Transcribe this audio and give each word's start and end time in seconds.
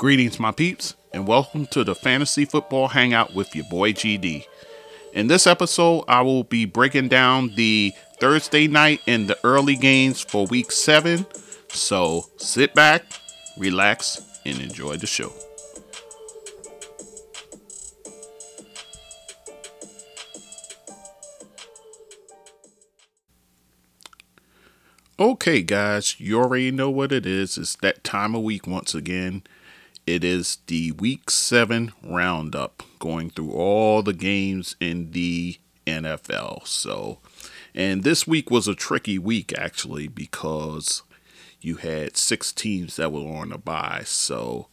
Greetings, 0.00 0.40
my 0.40 0.50
peeps, 0.50 0.96
and 1.12 1.28
welcome 1.28 1.66
to 1.66 1.84
the 1.84 1.94
Fantasy 1.94 2.46
Football 2.46 2.88
Hangout 2.88 3.34
with 3.34 3.54
your 3.54 3.66
boy 3.66 3.92
GD. 3.92 4.46
In 5.12 5.26
this 5.26 5.46
episode, 5.46 6.04
I 6.08 6.22
will 6.22 6.42
be 6.42 6.64
breaking 6.64 7.08
down 7.08 7.54
the 7.54 7.92
Thursday 8.18 8.66
night 8.66 9.02
and 9.06 9.28
the 9.28 9.36
early 9.44 9.76
games 9.76 10.22
for 10.22 10.46
week 10.46 10.72
seven. 10.72 11.26
So 11.68 12.30
sit 12.38 12.72
back, 12.72 13.02
relax, 13.58 14.22
and 14.46 14.58
enjoy 14.62 14.96
the 14.96 15.06
show. 15.06 15.34
Okay, 25.18 25.60
guys, 25.60 26.18
you 26.18 26.40
already 26.40 26.70
know 26.70 26.88
what 26.88 27.12
it 27.12 27.26
is. 27.26 27.58
It's 27.58 27.76
that 27.76 28.02
time 28.02 28.34
of 28.34 28.42
week 28.42 28.66
once 28.66 28.94
again. 28.94 29.42
It 30.06 30.24
is 30.24 30.58
the 30.66 30.92
week 30.92 31.30
seven 31.30 31.92
roundup, 32.02 32.82
going 32.98 33.30
through 33.30 33.52
all 33.52 34.02
the 34.02 34.12
games 34.12 34.76
in 34.80 35.12
the 35.12 35.58
NFL. 35.86 36.66
So, 36.66 37.18
and 37.74 38.02
this 38.02 38.26
week 38.26 38.50
was 38.50 38.66
a 38.66 38.74
tricky 38.74 39.18
week 39.18 39.52
actually 39.56 40.08
because 40.08 41.02
you 41.60 41.76
had 41.76 42.16
six 42.16 42.52
teams 42.52 42.96
that 42.96 43.12
were 43.12 43.20
on 43.20 43.52
a 43.52 43.58
bye. 43.58 44.02
So, 44.04 44.68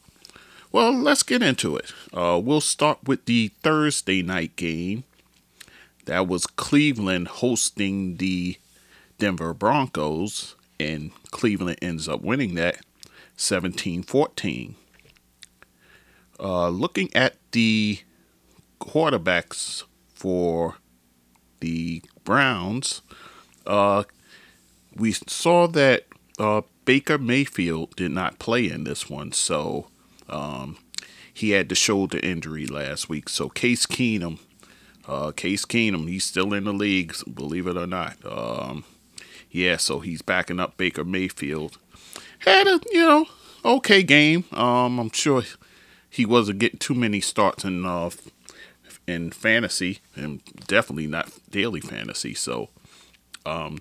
well, 0.71 0.91
let's 0.93 1.23
get 1.23 1.41
into 1.43 1.75
it. 1.75 1.93
Uh, 2.13 2.39
we'll 2.43 2.61
start 2.61 2.99
with 3.05 3.25
the 3.25 3.49
Thursday 3.61 4.21
night 4.21 4.55
game. 4.55 5.03
That 6.05 6.27
was 6.27 6.47
Cleveland 6.47 7.27
hosting 7.27 8.17
the 8.17 8.57
Denver 9.19 9.53
Broncos, 9.53 10.55
and 10.79 11.11
Cleveland 11.31 11.79
ends 11.81 12.07
up 12.07 12.21
winning 12.21 12.55
that 12.55 12.79
17 13.35 14.03
14. 14.03 14.75
Uh, 16.39 16.69
looking 16.69 17.09
at 17.15 17.35
the 17.51 17.99
quarterbacks 18.79 19.83
for 20.13 20.75
the 21.59 22.01
Browns, 22.23 23.01
uh, 23.65 24.03
we 24.95 25.11
saw 25.11 25.67
that 25.67 26.05
uh, 26.39 26.61
Baker 26.85 27.17
Mayfield 27.17 27.95
did 27.95 28.11
not 28.11 28.39
play 28.39 28.69
in 28.69 28.83
this 28.83 29.09
one, 29.09 29.31
so 29.31 29.87
um, 30.29 30.77
he 31.33 31.51
had 31.51 31.69
the 31.69 31.75
shoulder 31.75 32.19
injury 32.21 32.65
last 32.65 33.09
week. 33.09 33.29
So 33.29 33.49
Case 33.49 33.85
Keenum, 33.85 34.39
uh, 35.07 35.31
Case 35.31 35.65
Keenum, 35.65 36.07
he's 36.07 36.23
still 36.23 36.53
in 36.53 36.65
the 36.65 36.73
league, 36.73 37.15
believe 37.33 37.67
it 37.67 37.77
or 37.77 37.87
not. 37.87 38.17
Um, 38.25 38.83
yeah, 39.49 39.77
so 39.77 39.99
he's 39.99 40.21
backing 40.21 40.59
up 40.59 40.77
Baker 40.77 41.03
Mayfield. 41.03 41.77
Had 42.39 42.67
a 42.67 42.79
you 42.91 43.05
know 43.05 43.25
okay 43.65 44.03
game. 44.03 44.45
Um, 44.51 44.99
I'm 44.99 45.11
sure 45.11 45.43
he 46.09 46.25
wasn't 46.25 46.59
getting 46.59 46.79
too 46.79 46.95
many 46.95 47.21
starts 47.21 47.63
in 47.63 47.85
uh, 47.85 48.09
in 49.07 49.31
fantasy, 49.31 49.99
and 50.15 50.41
definitely 50.67 51.07
not 51.07 51.31
daily 51.49 51.79
fantasy. 51.79 52.33
So, 52.33 52.69
um, 53.45 53.79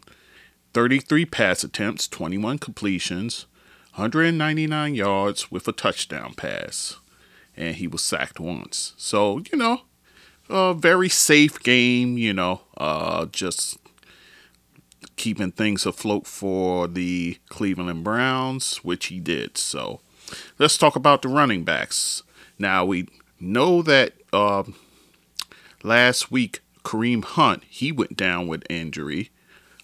33 0.72 1.27
pass 1.27 1.64
attempts, 1.64 2.06
21 2.06 2.58
completions, 2.58 3.47
199 3.94 4.94
yards 4.94 5.50
with 5.50 5.66
a 5.66 5.72
touchdown 5.72 6.34
pass, 6.34 6.97
and 7.56 7.77
he 7.77 7.86
was 7.86 8.02
sacked 8.02 8.38
once. 8.38 8.92
So 8.97 9.38
you 9.50 9.58
know, 9.58 9.82
a 10.48 10.74
very 10.74 11.08
safe 11.08 11.60
game. 11.60 12.19
You 12.19 12.34
know, 12.34 12.62
uh, 12.77 13.27
just 13.27 13.78
keeping 15.16 15.50
things 15.50 15.86
afloat 15.86 16.27
for 16.27 16.86
the 16.86 17.38
Cleveland 17.48 18.04
Browns, 18.04 18.78
which 18.78 19.06
he 19.06 19.19
did. 19.19 19.56
So 19.56 20.00
let's 20.58 20.78
talk 20.78 20.96
about 20.96 21.22
the 21.22 21.28
running 21.28 21.64
backs. 21.64 22.22
Now 22.58 22.84
we 22.84 23.08
know 23.38 23.82
that 23.82 24.14
uh, 24.32 24.64
last 25.82 26.30
week 26.30 26.60
Kareem 26.84 27.24
Hunt 27.24 27.62
he 27.69 27.92
went 27.92 28.16
down 28.16 28.47
with 28.47 28.64
injury. 28.70 29.31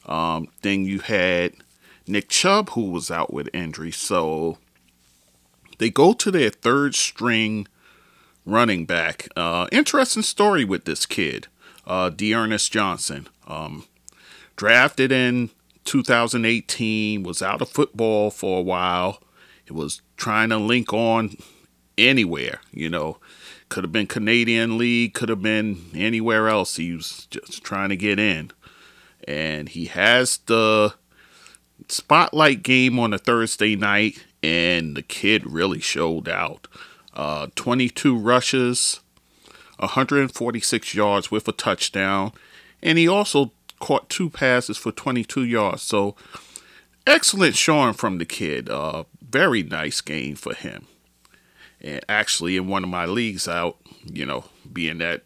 Um, 0.06 0.48
then 0.62 0.84
you 0.84 1.00
had 1.00 1.54
Nick 2.06 2.28
Chubb 2.28 2.70
who 2.70 2.90
was 2.90 3.10
out 3.10 3.32
with 3.32 3.48
injury. 3.52 3.92
So 3.92 4.58
they 5.78 5.90
go 5.90 6.12
to 6.12 6.30
their 6.30 6.50
third 6.50 6.94
string 6.94 7.66
running 8.44 8.84
back. 8.86 9.28
Uh, 9.36 9.66
interesting 9.72 10.22
story 10.22 10.64
with 10.64 10.84
this 10.84 11.06
kid, 11.06 11.48
uh, 11.86 12.10
D'Ernest 12.10 12.72
Johnson. 12.72 13.28
Um, 13.46 13.84
drafted 14.56 15.12
in 15.12 15.50
2018, 15.84 17.22
was 17.22 17.42
out 17.42 17.62
of 17.62 17.68
football 17.68 18.30
for 18.30 18.58
a 18.58 18.62
while. 18.62 19.20
Was 19.72 20.02
trying 20.16 20.50
to 20.50 20.58
link 20.58 20.92
on 20.92 21.36
anywhere, 21.98 22.60
you 22.72 22.88
know. 22.88 23.18
Could 23.68 23.84
have 23.84 23.92
been 23.92 24.06
Canadian 24.06 24.76
League, 24.76 25.14
could 25.14 25.30
have 25.30 25.42
been 25.42 25.90
anywhere 25.94 26.48
else. 26.48 26.76
He 26.76 26.92
was 26.92 27.26
just 27.30 27.64
trying 27.64 27.88
to 27.88 27.96
get 27.96 28.18
in. 28.18 28.50
And 29.26 29.68
he 29.68 29.86
has 29.86 30.38
the 30.46 30.94
spotlight 31.88 32.62
game 32.62 32.98
on 32.98 33.14
a 33.14 33.18
Thursday 33.18 33.76
night, 33.76 34.24
and 34.42 34.96
the 34.96 35.02
kid 35.02 35.50
really 35.50 35.80
showed 35.80 36.28
out. 36.28 36.68
Uh, 37.14 37.48
22 37.54 38.16
rushes, 38.16 39.00
146 39.78 40.94
yards 40.94 41.30
with 41.30 41.46
a 41.48 41.52
touchdown, 41.52 42.32
and 42.82 42.98
he 42.98 43.06
also 43.08 43.52
caught 43.80 44.08
two 44.08 44.30
passes 44.30 44.78
for 44.78 44.92
22 44.92 45.44
yards. 45.44 45.82
So 45.82 46.14
excellent 47.06 47.56
showing 47.56 47.94
from 47.94 48.18
the 48.18 48.24
kid. 48.24 48.70
Uh, 48.70 49.04
very 49.32 49.62
nice 49.62 50.00
game 50.00 50.36
for 50.36 50.54
him. 50.54 50.86
And 51.80 52.00
actually, 52.08 52.56
in 52.56 52.68
one 52.68 52.84
of 52.84 52.90
my 52.90 53.06
leagues 53.06 53.48
out, 53.48 53.78
you 54.04 54.24
know, 54.24 54.44
being 54.72 54.98
that 54.98 55.22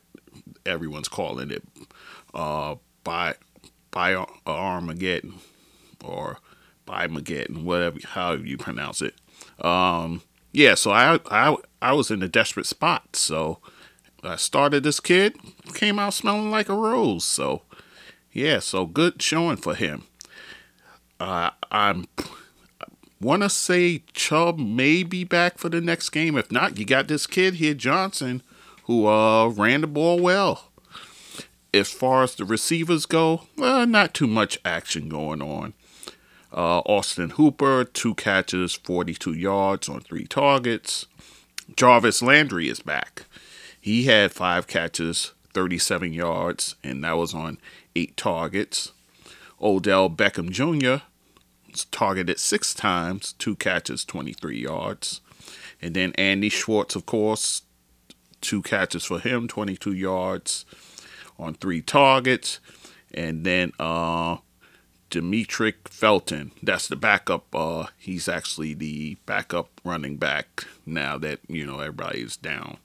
everyone's 0.65 1.09
calling 1.09 1.50
it 1.50 1.62
uh, 2.33 2.77
by 3.05 3.34
by 3.91 4.15
Armageddon 4.47 5.34
or 6.05 6.39
by 6.87 7.09
Mageddon, 7.09 7.65
whatever 7.65 7.99
however 8.05 8.45
you 8.45 8.56
pronounce 8.56 9.03
it. 9.03 9.15
Um, 9.61 10.22
yeah, 10.53 10.75
so 10.75 10.93
I 10.93 11.21
I 11.31 11.56
I 11.83 11.93
was 11.93 12.11
in 12.11 12.22
a 12.22 12.28
desperate 12.28 12.66
spot, 12.66 13.16
so 13.16 13.59
I 14.22 14.37
started 14.37 14.83
this 14.83 15.00
kid, 15.00 15.37
came 15.75 15.99
out 15.99 16.15
smelling 16.15 16.50
like 16.50 16.69
a 16.69 16.75
rose. 16.75 17.25
So 17.25 17.62
yeah, 18.33 18.61
so 18.61 18.87
good 18.87 19.21
showing 19.21 19.56
for 19.56 19.75
him. 19.75 20.05
Uh, 21.19 21.50
I'm 21.71 22.06
want 23.21 23.43
to 23.43 23.50
say 23.50 24.03
Chubb 24.12 24.59
may 24.59 25.03
be 25.03 25.25
back 25.25 25.59
for 25.59 25.69
the 25.69 25.81
next 25.81 26.10
game. 26.10 26.37
If 26.37 26.50
not, 26.53 26.78
you 26.78 26.84
got 26.84 27.09
this 27.09 27.27
kid 27.27 27.54
here, 27.54 27.75
Johnson, 27.75 28.43
who 28.84 29.06
uh, 29.06 29.49
ran 29.49 29.81
the 29.81 29.87
ball 29.87 30.19
well. 30.19 30.71
As 31.72 31.91
far 31.91 32.22
as 32.22 32.34
the 32.34 32.44
receivers 32.44 33.06
go, 33.06 33.43
well, 33.56 33.87
not 33.87 34.15
too 34.15 34.27
much 34.27 34.59
action 34.65 35.09
going 35.09 35.43
on. 35.43 35.75
Uh, 36.53 36.78
Austin 36.81 37.31
Hooper, 37.31 37.84
two 37.84 38.15
catches, 38.15 38.75
42 38.75 39.33
yards 39.34 39.88
on 39.88 40.00
three 40.00 40.27
targets. 40.27 41.06
Jarvis 41.75 42.22
Landry 42.22 42.69
is 42.69 42.81
back. 42.81 43.25
He 43.81 44.04
had 44.04 44.33
five 44.33 44.66
catches, 44.66 45.33
37 45.53 46.12
yards, 46.12 46.77
and 46.83 47.04
that 47.04 47.16
was 47.16 47.34
on 47.34 47.59
eight 47.94 48.16
targets. 48.16 48.93
Odell 49.60 50.09
Beckham 50.09 50.50
Jr. 50.50 51.04
targeted 51.84 52.38
six 52.38 52.75
times, 52.75 53.34
two 53.34 53.54
catches, 53.56 54.04
23 54.04 54.59
yards. 54.59 55.20
And 55.81 55.94
then 55.94 56.12
Andy 56.16 56.48
Schwartz, 56.48 56.97
of 56.97 57.06
course, 57.06 57.62
two 58.41 58.62
catches 58.62 59.04
for 59.04 59.19
him, 59.19 59.47
22 59.47 59.92
yards 59.92 60.65
on 61.38 61.54
three 61.54 61.82
targets. 61.82 62.60
And 63.12 63.44
then 63.44 63.72
uh, 63.78 64.38
Demetric 65.10 65.88
Felton, 65.88 66.53
that's 66.62 66.88
the 66.88 66.97
backup. 66.97 67.54
Uh, 67.54 67.86
he's 67.98 68.28
actually 68.28 68.75
the 68.75 69.16
backup 69.26 69.81
running 69.84 70.16
back 70.16 70.65
now 70.84 71.18
that, 71.18 71.41
you 71.48 71.66
know, 71.66 71.80
everybody 71.80 72.21
is 72.21 72.36
down 72.36 72.78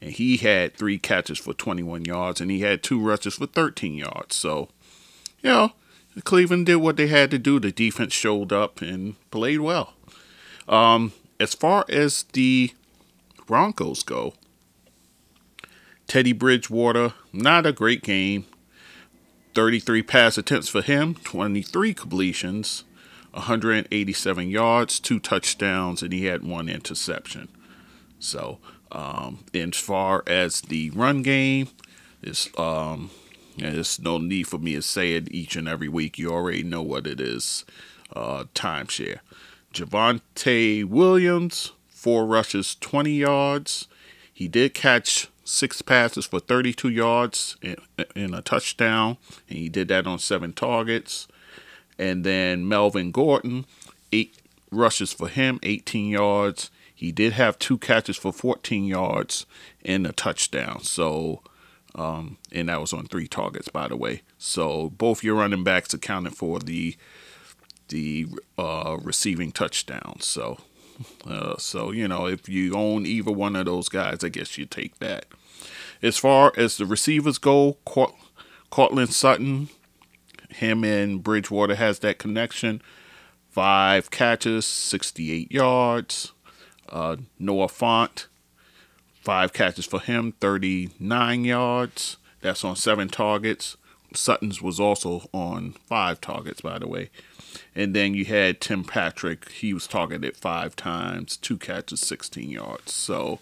and 0.00 0.12
he 0.12 0.36
had 0.36 0.74
three 0.76 0.98
catches 0.98 1.38
for 1.38 1.54
21 1.54 2.04
yards, 2.04 2.40
and 2.40 2.50
he 2.50 2.60
had 2.60 2.82
two 2.82 3.00
rushes 3.00 3.36
for 3.36 3.46
13 3.46 3.94
yards. 3.94 4.36
So, 4.36 4.68
you 5.42 5.50
know, 5.50 5.72
Cleveland 6.24 6.66
did 6.66 6.76
what 6.76 6.96
they 6.96 7.08
had 7.08 7.30
to 7.30 7.38
do. 7.38 7.60
The 7.60 7.72
defense 7.72 8.12
showed 8.12 8.52
up 8.52 8.80
and 8.80 9.16
played 9.30 9.60
well. 9.60 9.94
Um, 10.68 11.12
as 11.38 11.54
far 11.54 11.84
as 11.88 12.24
the 12.32 12.72
Broncos 13.46 14.02
go, 14.02 14.34
Teddy 16.06 16.32
Bridgewater, 16.32 17.14
not 17.32 17.66
a 17.66 17.72
great 17.72 18.02
game. 18.02 18.46
33 19.54 20.02
pass 20.02 20.36
attempts 20.36 20.68
for 20.68 20.82
him, 20.82 21.14
23 21.24 21.94
completions, 21.94 22.84
187 23.32 24.50
yards, 24.50 25.00
two 25.00 25.18
touchdowns, 25.18 26.02
and 26.02 26.12
he 26.12 26.26
had 26.26 26.42
one 26.42 26.68
interception. 26.68 27.48
So, 28.18 28.58
um, 28.92 29.44
as 29.54 29.76
far 29.76 30.22
as 30.26 30.60
the 30.60 30.90
run 30.90 31.22
game, 31.22 31.68
it's 32.22 32.50
um, 32.58 33.10
there's 33.58 33.98
no 34.00 34.18
need 34.18 34.44
for 34.44 34.58
me 34.58 34.74
to 34.74 34.82
say 34.82 35.14
it 35.14 35.32
each 35.32 35.56
and 35.56 35.68
every 35.68 35.88
week. 35.88 36.18
You 36.18 36.30
already 36.30 36.62
know 36.62 36.82
what 36.82 37.06
it 37.06 37.20
is. 37.20 37.64
Uh, 38.14 38.44
timeshare. 38.54 39.20
Javonte 39.72 40.84
Williams, 40.84 41.72
four 41.88 42.24
rushes, 42.24 42.76
20 42.80 43.10
yards. 43.12 43.88
He 44.32 44.48
did 44.48 44.74
catch 44.74 45.28
six 45.44 45.82
passes 45.82 46.26
for 46.26 46.40
32 46.40 46.88
yards 46.88 47.56
in, 47.62 48.34
a 48.34 48.42
touchdown, 48.42 49.16
and 49.48 49.58
he 49.58 49.68
did 49.68 49.88
that 49.88 50.06
on 50.06 50.18
seven 50.18 50.52
targets. 50.52 51.28
And 51.98 52.24
then 52.24 52.68
Melvin 52.68 53.10
Gordon, 53.10 53.64
eight 54.12 54.36
rushes 54.70 55.12
for 55.12 55.28
him, 55.28 55.58
18 55.62 56.10
yards. 56.10 56.70
He 56.94 57.12
did 57.12 57.32
have 57.34 57.58
two 57.58 57.78
catches 57.78 58.16
for 58.16 58.32
14 58.32 58.84
yards 58.84 59.46
and 59.84 60.06
a 60.06 60.12
touchdown. 60.12 60.82
So, 60.82 61.42
um, 61.96 62.36
and 62.52 62.68
that 62.68 62.80
was 62.80 62.92
on 62.92 63.06
three 63.06 63.26
targets, 63.26 63.68
by 63.68 63.88
the 63.88 63.96
way. 63.96 64.22
So 64.38 64.90
both 64.90 65.24
your 65.24 65.36
running 65.36 65.64
backs 65.64 65.92
accounted 65.94 66.36
for 66.36 66.60
the 66.60 66.96
the 67.88 68.26
uh, 68.58 68.98
receiving 69.02 69.52
touchdowns. 69.52 70.26
So, 70.26 70.58
uh, 71.26 71.56
so 71.56 71.90
you 71.90 72.06
know, 72.06 72.26
if 72.26 72.48
you 72.48 72.74
own 72.74 73.06
either 73.06 73.32
one 73.32 73.56
of 73.56 73.66
those 73.66 73.88
guys, 73.88 74.22
I 74.22 74.28
guess 74.28 74.58
you 74.58 74.66
take 74.66 74.98
that. 74.98 75.24
As 76.02 76.18
far 76.18 76.52
as 76.56 76.76
the 76.76 76.84
receivers 76.84 77.38
go, 77.38 77.78
Courtland 78.70 79.14
Sutton, 79.14 79.70
him 80.50 80.84
and 80.84 81.22
Bridgewater 81.22 81.74
has 81.74 82.00
that 82.00 82.18
connection. 82.18 82.82
Five 83.48 84.10
catches, 84.10 84.66
68 84.66 85.50
yards. 85.50 86.32
Uh, 86.90 87.16
Noah 87.38 87.68
Fant, 87.68 88.26
five 89.26 89.52
catches 89.52 89.84
for 89.84 89.98
him, 89.98 90.34
39 90.40 91.44
yards. 91.44 92.16
That's 92.42 92.62
on 92.62 92.76
seven 92.76 93.08
targets. 93.08 93.76
Sutton's 94.14 94.62
was 94.62 94.78
also 94.78 95.28
on 95.32 95.72
five 95.88 96.20
targets, 96.20 96.60
by 96.60 96.78
the 96.78 96.86
way. 96.86 97.10
And 97.74 97.92
then 97.92 98.14
you 98.14 98.24
had 98.24 98.60
Tim 98.60 98.84
Patrick. 98.84 99.50
He 99.50 99.74
was 99.74 99.88
targeted 99.88 100.36
five 100.36 100.76
times, 100.76 101.36
two 101.36 101.58
catches, 101.58 102.02
16 102.02 102.50
yards. 102.50 102.94
So, 102.94 103.40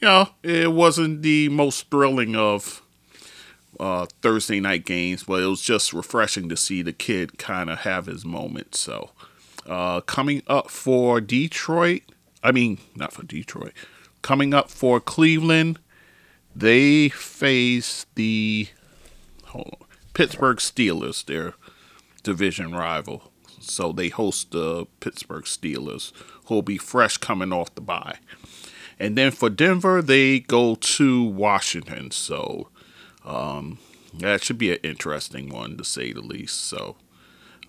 you 0.00 0.06
know, 0.06 0.28
it 0.44 0.72
wasn't 0.72 1.22
the 1.22 1.48
most 1.48 1.90
thrilling 1.90 2.36
of 2.36 2.80
uh, 3.80 4.06
Thursday 4.22 4.60
night 4.60 4.84
games, 4.84 5.24
but 5.24 5.42
it 5.42 5.46
was 5.46 5.62
just 5.62 5.92
refreshing 5.92 6.48
to 6.48 6.56
see 6.56 6.80
the 6.80 6.92
kid 6.92 7.38
kind 7.38 7.70
of 7.70 7.80
have 7.80 8.06
his 8.06 8.24
moment. 8.24 8.76
So, 8.76 9.10
uh, 9.66 10.00
coming 10.02 10.44
up 10.46 10.70
for 10.70 11.20
Detroit, 11.20 12.02
I 12.40 12.52
mean, 12.52 12.78
not 12.94 13.12
for 13.12 13.24
Detroit, 13.24 13.72
coming 14.22 14.54
up 14.54 14.70
for 14.70 15.00
Cleveland, 15.00 15.78
they 16.54 17.08
face 17.08 18.06
the 18.14 18.68
Pittsburgh 20.14 20.58
Steelers, 20.58 21.24
their 21.24 21.54
division 22.22 22.72
rival. 22.72 23.32
So 23.60 23.92
they 23.92 24.08
host 24.08 24.50
the 24.50 24.86
Pittsburgh 25.00 25.44
Steelers, 25.44 26.12
who 26.46 26.56
will 26.56 26.62
be 26.62 26.78
fresh 26.78 27.16
coming 27.16 27.52
off 27.52 27.74
the 27.74 27.80
bye. 27.80 28.18
And 28.98 29.16
then 29.16 29.30
for 29.30 29.50
Denver, 29.50 30.02
they 30.02 30.40
go 30.40 30.74
to 30.74 31.24
Washington. 31.24 32.10
So 32.10 32.68
um, 33.24 33.78
that 34.14 34.42
should 34.44 34.58
be 34.58 34.72
an 34.72 34.78
interesting 34.82 35.48
one 35.48 35.76
to 35.76 35.84
say 35.84 36.12
the 36.12 36.20
least. 36.20 36.60
So, 36.60 36.96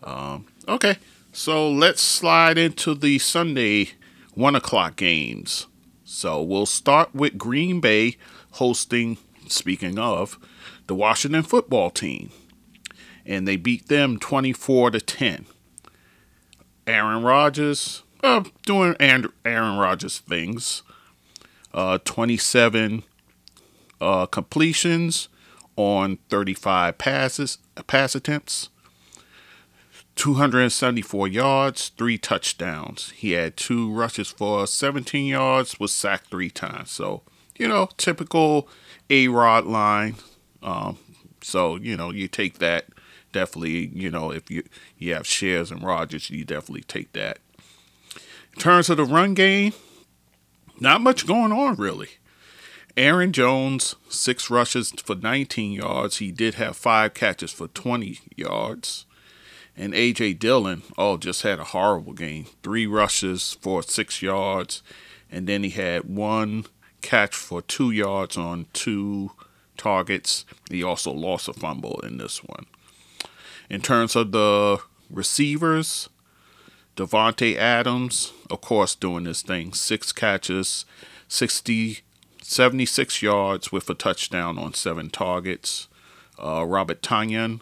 um, 0.04 0.48
okay. 0.68 0.98
So 1.32 1.70
let's 1.70 2.02
slide 2.02 2.58
into 2.58 2.94
the 2.94 3.18
Sunday 3.20 3.92
one 4.34 4.56
o'clock 4.56 4.96
games. 4.96 5.68
So 6.14 6.42
we'll 6.44 6.68
start 6.68 7.14
with 7.16 7.38
Green 7.38 7.80
Bay 7.80 8.18
hosting, 8.52 9.18
speaking 9.48 9.98
of, 9.98 10.38
the 10.86 10.94
Washington 10.94 11.42
football 11.42 11.90
team. 11.90 12.30
And 13.26 13.48
they 13.48 13.56
beat 13.56 13.88
them 13.88 14.20
24 14.20 14.92
to 14.92 15.02
10. 15.02 15.46
Aaron 16.86 17.24
Rodgers, 17.24 18.04
uh, 18.24 18.44
doing 18.66 18.96
Aaron 19.00 19.32
Rodgers 19.44 20.20
things 20.20 20.84
uh, 21.74 21.98
27 22.06 23.04
uh, 24.00 24.26
completions 24.28 25.30
on 25.76 26.20
35 26.30 26.98
passes, 27.00 27.58
pass 27.88 28.14
attempts, 28.14 28.70
274 30.16 31.28
yards, 31.28 31.90
three 31.98 32.18
touchdowns. 32.18 33.12
He 33.16 33.32
had 33.32 33.58
two 33.58 33.92
rushes 33.92 34.30
for 34.30 34.68
17 34.68 35.26
yards, 35.26 35.80
was 35.80 35.92
sacked 35.92 36.30
three 36.30 36.50
times. 36.50 36.92
So, 36.92 37.24
you 37.58 37.68
know, 37.68 37.90
typical 37.98 38.68
A 39.10 39.28
Rod 39.28 39.66
line. 39.66 40.16
Um, 40.62 40.98
so, 41.42 41.76
you 41.76 41.98
know, 41.98 42.12
you 42.12 42.28
take 42.28 42.60
that 42.60 42.86
definitely, 43.32 43.88
you 43.88 44.12
know, 44.12 44.32
if 44.32 44.50
you, 44.50 44.64
you 44.98 45.14
have 45.14 45.28
shares 45.28 45.72
and 45.72 45.84
Rodgers, 45.84 46.30
you 46.30 46.46
definitely 46.46 46.84
take 46.84 47.12
that. 47.14 47.40
In 48.54 48.60
terms 48.60 48.90
of 48.90 48.98
the 48.98 49.06
run 49.06 49.34
game, 49.34 49.74
not 50.80 51.02
much 51.02 51.26
going 51.26 51.52
on 51.52 51.76
really. 51.76 52.10
Aaron 52.96 53.34
Jones, 53.34 53.96
six 54.08 54.52
rushes 54.52 54.92
for 55.04 55.16
19 55.16 55.72
yards. 55.72 56.18
He 56.18 56.32
did 56.32 56.56
have 56.56 56.78
five 56.78 57.16
catches 57.16 57.52
for 57.52 57.68
20 57.68 58.20
yards. 58.36 59.06
And 59.76 59.94
A.J. 59.96 60.34
Dillon, 60.34 60.84
oh, 60.98 61.18
just 61.18 61.42
had 61.42 61.60
a 61.60 61.64
horrible 61.64 62.14
game. 62.14 62.46
Three 62.62 62.86
rushes 62.86 63.58
for 63.60 63.82
six 63.82 64.22
yards. 64.22 64.84
And 65.32 65.48
then 65.48 65.64
he 65.64 65.72
had 65.72 66.04
one 66.04 66.66
catch 67.02 67.36
for 67.36 67.62
two 67.62 67.90
yards 67.90 68.38
on 68.38 68.68
two 68.74 69.32
targets. 69.78 70.46
He 70.70 70.84
also 70.84 71.12
lost 71.12 71.48
a 71.48 71.54
fumble 71.54 72.00
in 72.02 72.18
this 72.18 72.44
one. 72.44 72.68
In 73.70 73.82
terms 73.82 74.16
of 74.16 74.32
the 74.32 74.80
receivers, 75.10 76.10
Davante 76.96 77.56
Adams, 77.56 78.32
of 78.52 78.62
course, 78.62 78.94
doing 78.94 79.24
this 79.24 79.42
thing. 79.42 79.74
Six 79.74 80.12
catches, 80.12 80.86
60, 81.28 82.00
76 82.42 83.22
yards 83.22 83.72
with 83.72 83.90
a 83.90 83.96
touchdown 83.96 84.60
on 84.60 84.74
seven 84.74 85.10
targets. 85.10 85.88
Uh, 86.38 86.64
Robert 86.66 87.02
Tonyan, 87.02 87.62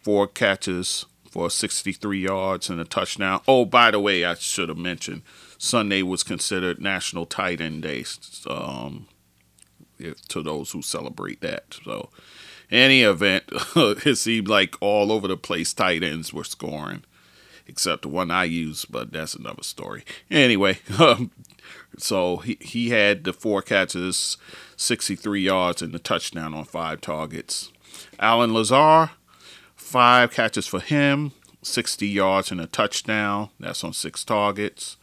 four 0.00 0.26
catches 0.26 1.06
for 1.30 1.50
63 1.50 2.20
yards 2.20 2.70
and 2.70 2.80
a 2.80 2.84
touchdown. 2.84 3.40
Oh, 3.46 3.64
by 3.64 3.90
the 3.90 4.00
way, 4.00 4.24
I 4.24 4.34
should 4.34 4.68
have 4.68 4.78
mentioned 4.78 5.22
Sunday 5.58 6.02
was 6.02 6.22
considered 6.22 6.80
National 6.80 7.26
Tight 7.26 7.60
End 7.60 7.82
Day 7.82 8.04
um, 8.48 9.08
to 10.28 10.42
those 10.42 10.70
who 10.70 10.82
celebrate 10.82 11.40
that. 11.40 11.76
So, 11.84 12.10
any 12.70 13.02
event, 13.02 13.44
it 13.76 14.16
seemed 14.16 14.48
like 14.48 14.76
all 14.80 15.10
over 15.10 15.28
the 15.28 15.36
place 15.36 15.74
tight 15.74 16.02
ends 16.02 16.32
were 16.32 16.44
scoring 16.44 17.04
except 17.68 18.02
the 18.02 18.08
one 18.08 18.30
I 18.30 18.44
use, 18.44 18.86
but 18.86 19.12
that's 19.12 19.34
another 19.34 19.62
story. 19.62 20.04
Anyway, 20.30 20.78
um, 20.98 21.30
so 21.98 22.38
he, 22.38 22.56
he 22.60 22.88
had 22.88 23.24
the 23.24 23.32
four 23.32 23.62
catches, 23.62 24.38
63 24.76 25.42
yards, 25.42 25.82
and 25.82 25.92
the 25.92 25.98
touchdown 25.98 26.54
on 26.54 26.64
five 26.64 27.00
targets. 27.00 27.70
Allen 28.18 28.54
Lazard, 28.54 29.10
five 29.88 30.30
catches 30.30 30.66
for 30.66 30.80
him, 30.80 31.32
60 31.62 32.06
yards 32.06 32.50
and 32.50 32.60
a 32.60 32.66
touchdown. 32.66 33.48
That's 33.58 33.82
on 33.82 33.94
six 33.94 34.22
targets. 34.22 34.96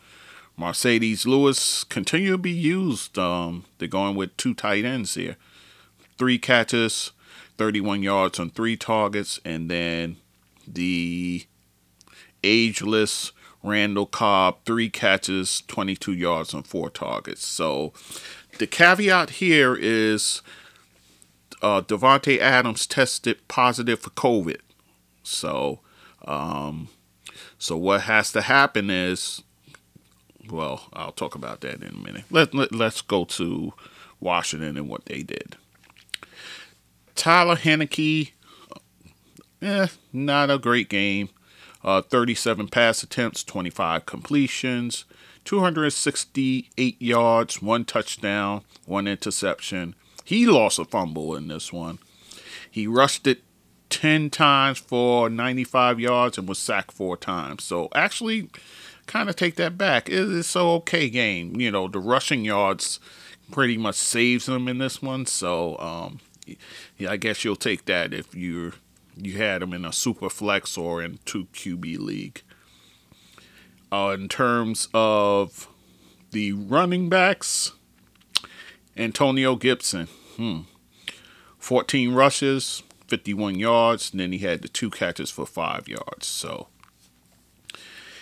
Marcedes 0.60 1.25
Lewis 1.25 1.84
continue 1.84 2.34
to 2.34 2.38
be 2.38 2.51
used. 2.51 3.18
Um, 3.18 3.65
they're 3.77 3.88
going 3.88 4.15
with 4.15 4.38
two 4.38 4.54
tight 4.54 4.86
ends 4.86 5.15
here. 5.15 5.38
Three 6.18 6.38
catches, 6.38 7.12
31 7.58 8.04
yards 8.04 8.39
on 8.39 8.51
three 8.51 8.77
targets, 8.77 9.39
and 9.44 9.70
then 9.70 10.18
the 10.68 11.46
ageless 12.44 13.32
Randall 13.63 14.06
Cobb, 14.06 14.58
three 14.65 14.92
catches, 14.92 15.62
22 15.62 16.13
yards 16.13 16.54
on 16.54 16.62
four 16.62 16.92
targets. 16.92 17.44
So 17.44 17.92
the 18.60 18.68
caveat 18.68 19.32
here 19.32 19.75
is 19.75 20.44
uh, 21.63 21.82
Davante 21.82 22.38
Adams 22.38 22.86
tested 22.86 23.48
positive 23.48 24.00
for 24.00 24.12
COVID. 24.12 24.60
So, 25.25 25.79
um, 26.25 26.89
so 27.58 27.77
what 27.77 28.01
has 28.01 28.32
to 28.34 28.41
happen 28.41 28.89
is, 28.89 29.41
well, 30.50 30.88
I'll 30.94 31.12
talk 31.12 31.36
about 31.36 31.62
that 31.62 31.82
in 31.82 31.96
a 31.96 31.98
minute. 31.98 32.25
Let, 32.29 32.53
let 32.53 32.74
let's 32.74 33.01
go 33.01 33.25
to 33.25 33.74
Washington 34.20 34.77
and 34.77 34.88
what 34.88 35.05
they 35.05 35.24
did. 35.24 35.58
Taylor 37.15 37.55
Heinicke, 37.55 38.32
eh, 39.62 39.88
not 40.13 40.51
a 40.51 40.58
great 40.58 40.89
game 40.89 41.29
uh, 41.86 42.01
37 42.01 42.67
pass 42.67 43.03
attempts, 43.03 43.44
25 43.44 44.08
completions, 44.08 45.05
268 45.46 47.01
yards, 47.01 47.62
one 47.62 47.86
touchdown, 47.86 48.63
one 48.86 49.08
interception. 49.08 49.94
He 50.24 50.48
lost 50.48 50.79
a 50.79 50.86
fumble 50.86 51.36
in 51.36 51.48
this 51.48 51.72
one. 51.72 52.00
He 52.70 52.88
rushed 52.88 53.27
it 53.27 53.44
10 53.89 54.30
times 54.30 54.80
for 54.80 55.30
95 55.30 56.00
yards 56.00 56.38
and 56.38 56.48
was 56.48 56.60
sacked 56.60 56.92
four 56.92 57.18
times. 57.18 57.63
So 57.63 57.89
actually, 57.94 58.50
kind 59.08 59.30
of 59.30 59.36
take 59.36 59.56
that 59.56 59.77
back. 59.77 60.10
It's 60.10 60.56
an 60.56 60.62
okay 60.62 61.10
game. 61.10 61.60
You 61.60 61.72
know, 61.72 61.88
the 61.88 62.00
rushing 62.00 62.46
yards 62.46 63.00
pretty 63.51 63.77
much 63.77 63.96
saves 63.96 64.48
them 64.48 64.68
in 64.68 64.80
this 64.80 65.01
one. 65.01 65.25
So 65.25 65.77
um, 65.80 66.20
yeah, 66.98 67.12
I 67.12 67.18
guess 67.18 67.44
you'll 67.44 67.56
take 67.56 67.86
that 67.86 68.13
if 68.13 68.34
you're 68.36 68.74
you 69.18 69.38
had 69.38 69.62
him 69.62 69.74
in 69.74 69.86
a 69.86 69.94
super 69.94 70.30
flex 70.30 70.77
or 70.77 71.01
in 71.01 71.20
two 71.25 71.46
QB 71.54 72.00
league. 72.00 72.42
Uh, 73.92 74.15
in 74.20 74.27
terms 74.27 74.89
of 74.94 75.70
the 76.32 76.51
running 76.51 77.08
backs, 77.08 77.72
Antonio 78.98 79.56
Gibson, 79.56 80.08
hmm, 80.36 80.62
14 81.60 82.13
rushes, 82.13 82.84
51 83.07 83.59
yards, 83.59 84.12
and 84.12 84.19
then 84.19 84.31
he 84.31 84.39
had 84.39 84.62
the 84.62 84.67
two 84.67 84.89
catches 84.89 85.29
for 85.29 85.45
five 85.45 85.88
yards. 85.88 86.25
So 86.25 86.67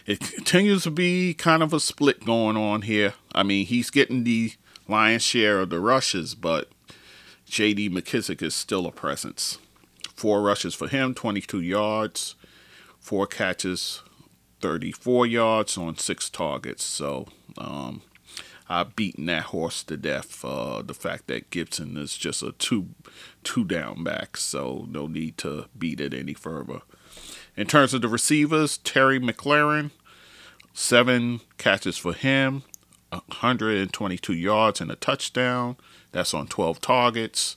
it 0.05 0.19
continues 0.19 0.83
to 0.83 0.91
be 0.91 1.33
kind 1.33 1.63
of 1.63 1.73
a 1.73 1.79
split 1.79 2.25
going 2.25 2.57
on 2.57 2.83
here. 2.83 3.13
I 3.33 3.43
mean, 3.43 3.65
he's 3.65 3.89
getting 3.89 4.23
the 4.23 4.53
lion's 4.87 5.23
share 5.23 5.59
of 5.61 5.69
the 5.69 5.79
rushes, 5.79 6.35
but 6.35 6.69
J.D. 7.45 7.89
McKissic 7.89 8.41
is 8.41 8.55
still 8.55 8.85
a 8.85 8.91
presence. 8.91 9.57
Four 10.15 10.41
rushes 10.41 10.73
for 10.73 10.87
him, 10.87 11.13
22 11.13 11.61
yards, 11.61 12.35
four 12.99 13.27
catches, 13.27 14.01
34 14.61 15.27
yards 15.27 15.77
on 15.77 15.97
six 15.97 16.29
targets. 16.29 16.83
So 16.83 17.27
um, 17.57 18.01
I've 18.70 18.96
beaten 18.96 19.25
that 19.27 19.43
horse 19.43 19.84
to 19.84 19.98
death. 19.98 20.43
Uh, 20.43 20.82
the 20.82 20.93
fact 20.93 21.27
that 21.27 21.50
Gibson 21.50 21.98
is 21.98 22.17
just 22.17 22.43
a 22.43 22.53
two 22.53 22.89
two 23.43 23.65
down 23.65 24.03
back, 24.03 24.38
so 24.38 24.88
no 24.89 25.08
need 25.08 25.38
to 25.39 25.65
beat 25.77 26.00
it 26.00 26.13
any 26.13 26.34
further. 26.34 26.82
In 27.55 27.67
terms 27.67 27.93
of 27.93 28.01
the 28.01 28.08
receivers, 28.08 28.77
Terry 28.77 29.20
McLaurin, 29.20 29.91
seven 30.74 31.41
catches 31.58 31.98
for 31.98 32.13
him, 32.13 32.63
122 33.10 34.34
yards 34.34 34.82
and 34.82 34.91
a 34.91 34.96
touchdown. 34.96 35.77
That's 36.12 36.34
on 36.34 36.48
12 36.48 36.82
targets. 36.82 37.55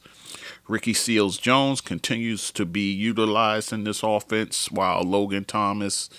Ricky 0.68 0.92
Seals 0.92 1.38
Jones 1.38 1.80
continues 1.80 2.50
to 2.52 2.66
be 2.66 2.92
utilized 2.92 3.72
in 3.72 3.84
this 3.84 4.02
offense 4.02 4.70
while 4.70 5.02
Logan 5.02 5.44
Thomas 5.44 6.10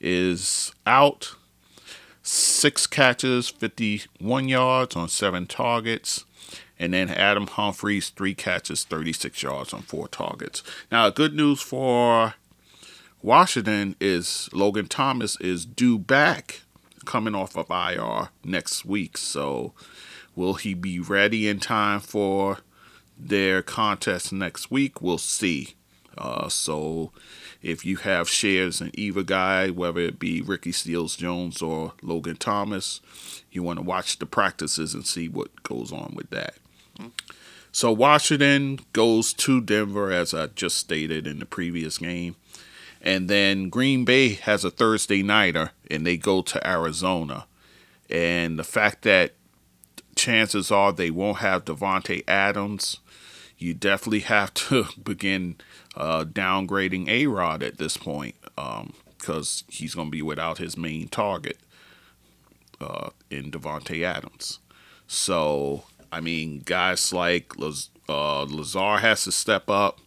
is 0.00 0.72
out. 0.86 1.34
Six 2.26 2.86
catches, 2.86 3.50
51 3.50 4.48
yards 4.48 4.96
on 4.96 5.10
seven 5.10 5.46
targets. 5.46 6.24
And 6.78 6.94
then 6.94 7.10
Adam 7.10 7.46
Humphries, 7.46 8.08
three 8.08 8.34
catches, 8.34 8.82
36 8.82 9.42
yards 9.42 9.74
on 9.74 9.82
four 9.82 10.08
targets. 10.08 10.62
Now, 10.90 11.10
good 11.10 11.34
news 11.34 11.60
for 11.60 12.34
Washington 13.22 13.94
is 14.00 14.48
Logan 14.52 14.88
Thomas 14.88 15.38
is 15.38 15.66
due 15.66 15.98
back 15.98 16.62
coming 17.04 17.34
off 17.34 17.56
of 17.56 17.70
IR 17.70 18.30
next 18.42 18.86
week. 18.86 19.18
So, 19.18 19.74
will 20.34 20.54
he 20.54 20.72
be 20.72 20.98
ready 20.98 21.46
in 21.46 21.60
time 21.60 22.00
for 22.00 22.58
their 23.18 23.60
contest 23.60 24.32
next 24.32 24.70
week? 24.70 25.02
We'll 25.02 25.18
see. 25.18 25.74
Uh, 26.16 26.48
so, 26.48 27.12
if 27.64 27.82
you 27.86 27.96
have 27.96 28.28
shares 28.28 28.82
in 28.82 28.90
either 28.92 29.22
guy, 29.22 29.70
whether 29.70 30.00
it 30.00 30.18
be 30.18 30.42
Ricky 30.42 30.70
Seals 30.70 31.16
Jones 31.16 31.62
or 31.62 31.94
Logan 32.02 32.36
Thomas, 32.36 33.00
you 33.50 33.62
want 33.62 33.78
to 33.78 33.84
watch 33.84 34.18
the 34.18 34.26
practices 34.26 34.92
and 34.92 35.06
see 35.06 35.30
what 35.30 35.62
goes 35.62 35.90
on 35.90 36.12
with 36.14 36.28
that. 36.28 36.56
So 37.72 37.90
Washington 37.90 38.80
goes 38.92 39.32
to 39.32 39.62
Denver, 39.62 40.12
as 40.12 40.34
I 40.34 40.48
just 40.48 40.76
stated 40.76 41.26
in 41.26 41.38
the 41.38 41.46
previous 41.46 41.96
game. 41.96 42.36
And 43.00 43.30
then 43.30 43.70
Green 43.70 44.04
Bay 44.04 44.34
has 44.34 44.64
a 44.64 44.70
Thursday 44.70 45.22
nighter 45.22 45.70
and 45.90 46.06
they 46.06 46.18
go 46.18 46.42
to 46.42 46.68
Arizona. 46.68 47.46
And 48.10 48.58
the 48.58 48.64
fact 48.64 49.02
that 49.02 49.32
chances 50.16 50.70
are 50.70 50.92
they 50.92 51.10
won't 51.10 51.38
have 51.38 51.64
Davante 51.64 52.24
Adams, 52.28 53.00
you 53.56 53.72
definitely 53.72 54.20
have 54.20 54.52
to 54.54 54.86
begin 55.02 55.56
uh, 55.96 56.24
downgrading 56.24 57.08
A 57.08 57.26
Rod 57.26 57.62
at 57.62 57.78
this 57.78 57.96
point 57.96 58.34
because 58.54 59.64
um, 59.64 59.72
he's 59.72 59.94
going 59.94 60.08
to 60.08 60.12
be 60.12 60.22
without 60.22 60.58
his 60.58 60.76
main 60.76 61.08
target 61.08 61.58
uh, 62.80 63.10
in 63.30 63.50
Davante 63.50 64.02
Adams. 64.02 64.58
So, 65.06 65.84
I 66.10 66.20
mean, 66.20 66.62
guys 66.64 67.12
like 67.12 67.58
Laz- 67.58 67.90
uh, 68.08 68.42
Lazard 68.42 69.00
has 69.00 69.24
to 69.24 69.32
step 69.32 69.68
up. 69.68 70.00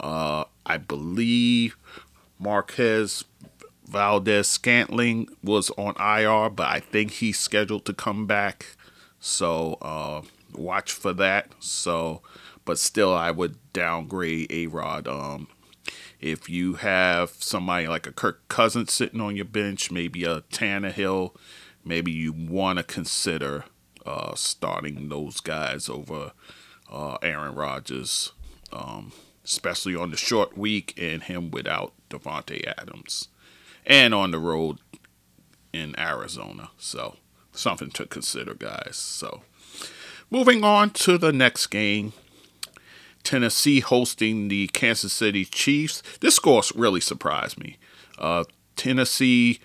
Uh, 0.00 0.44
I 0.64 0.76
believe 0.76 1.76
Marquez 2.38 3.24
Valdes 3.88 4.46
Scantling 4.48 5.28
was 5.42 5.70
on 5.70 5.94
IR, 5.98 6.50
but 6.50 6.68
I 6.68 6.80
think 6.80 7.12
he's 7.12 7.38
scheduled 7.38 7.84
to 7.86 7.92
come 7.94 8.26
back. 8.26 8.76
So 9.20 9.78
uh, 9.80 10.22
watch 10.52 10.92
for 10.92 11.12
that. 11.14 11.52
So, 11.58 12.22
but 12.68 12.78
still, 12.78 13.14
I 13.14 13.30
would 13.30 13.56
downgrade 13.72 14.52
A 14.52 14.66
Rod. 14.66 15.08
Um, 15.08 15.48
if 16.20 16.50
you 16.50 16.74
have 16.74 17.30
somebody 17.30 17.88
like 17.88 18.06
a 18.06 18.12
Kirk 18.12 18.46
Cousins 18.48 18.92
sitting 18.92 19.22
on 19.22 19.36
your 19.36 19.46
bench, 19.46 19.90
maybe 19.90 20.24
a 20.24 20.42
Tannehill, 20.42 21.34
maybe 21.82 22.12
you 22.12 22.30
want 22.30 22.76
to 22.76 22.82
consider 22.82 23.64
uh, 24.04 24.34
starting 24.34 25.08
those 25.08 25.40
guys 25.40 25.88
over 25.88 26.32
uh, 26.92 27.14
Aaron 27.22 27.54
Rodgers. 27.54 28.32
Um, 28.70 29.12
especially 29.42 29.96
on 29.96 30.10
the 30.10 30.16
short 30.18 30.58
week 30.58 30.92
and 30.98 31.22
him 31.22 31.50
without 31.50 31.94
Davante 32.10 32.70
Adams, 32.76 33.28
and 33.86 34.12
on 34.12 34.30
the 34.30 34.38
road 34.38 34.76
in 35.72 35.98
Arizona. 35.98 36.68
So 36.76 37.16
something 37.50 37.88
to 37.92 38.04
consider, 38.04 38.52
guys. 38.52 38.96
So 38.96 39.40
moving 40.30 40.62
on 40.64 40.90
to 40.90 41.16
the 41.16 41.32
next 41.32 41.68
game. 41.68 42.12
Tennessee 43.28 43.80
hosting 43.80 44.48
the 44.48 44.68
Kansas 44.68 45.12
City 45.12 45.44
Chiefs. 45.44 46.02
This 46.20 46.36
score 46.36 46.62
really 46.74 47.02
surprised 47.02 47.58
me. 47.58 47.76
Uh, 48.16 48.44
Tennessee 48.74 49.60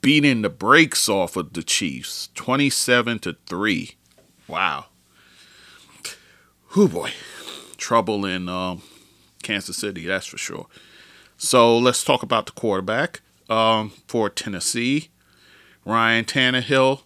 beating 0.00 0.40
the 0.40 0.48
brakes 0.48 1.06
off 1.06 1.36
of 1.36 1.52
the 1.52 1.62
Chiefs, 1.62 2.30
twenty-seven 2.34 3.18
to 3.18 3.36
three. 3.44 3.96
Wow. 4.48 4.86
Who 6.68 6.88
boy, 6.88 7.10
trouble 7.76 8.24
in 8.24 8.48
um, 8.48 8.80
Kansas 9.42 9.76
City, 9.76 10.06
that's 10.06 10.24
for 10.24 10.38
sure. 10.38 10.66
So 11.36 11.76
let's 11.76 12.02
talk 12.02 12.22
about 12.22 12.46
the 12.46 12.52
quarterback 12.52 13.20
um, 13.50 13.92
for 14.08 14.30
Tennessee. 14.30 15.10
Ryan 15.84 16.24
Tannehill, 16.24 17.02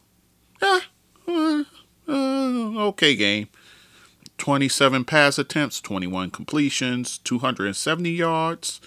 eh, 0.62 0.80
uh, 1.26 1.64
uh, 2.06 2.86
okay 2.86 3.16
game. 3.16 3.48
27 4.44 5.06
pass 5.06 5.38
attempts, 5.38 5.80
21 5.80 6.30
completions, 6.30 7.16
270 7.16 8.10
yards, 8.10 8.78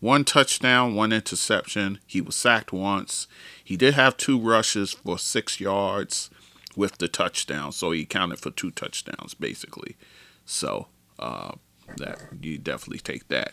one 0.00 0.24
touchdown, 0.24 0.94
one 0.94 1.12
interception. 1.12 1.98
He 2.06 2.22
was 2.22 2.34
sacked 2.34 2.72
once. 2.72 3.26
He 3.62 3.76
did 3.76 3.92
have 3.92 4.16
two 4.16 4.40
rushes 4.40 4.94
for 4.94 5.18
six 5.18 5.60
yards 5.60 6.30
with 6.78 6.96
the 6.96 7.08
touchdown, 7.08 7.72
so 7.72 7.90
he 7.90 8.06
counted 8.06 8.38
for 8.38 8.50
two 8.50 8.70
touchdowns 8.70 9.34
basically. 9.34 9.98
So 10.46 10.86
uh, 11.18 11.56
that 11.98 12.18
you 12.40 12.56
definitely 12.56 13.00
take 13.00 13.28
that. 13.28 13.52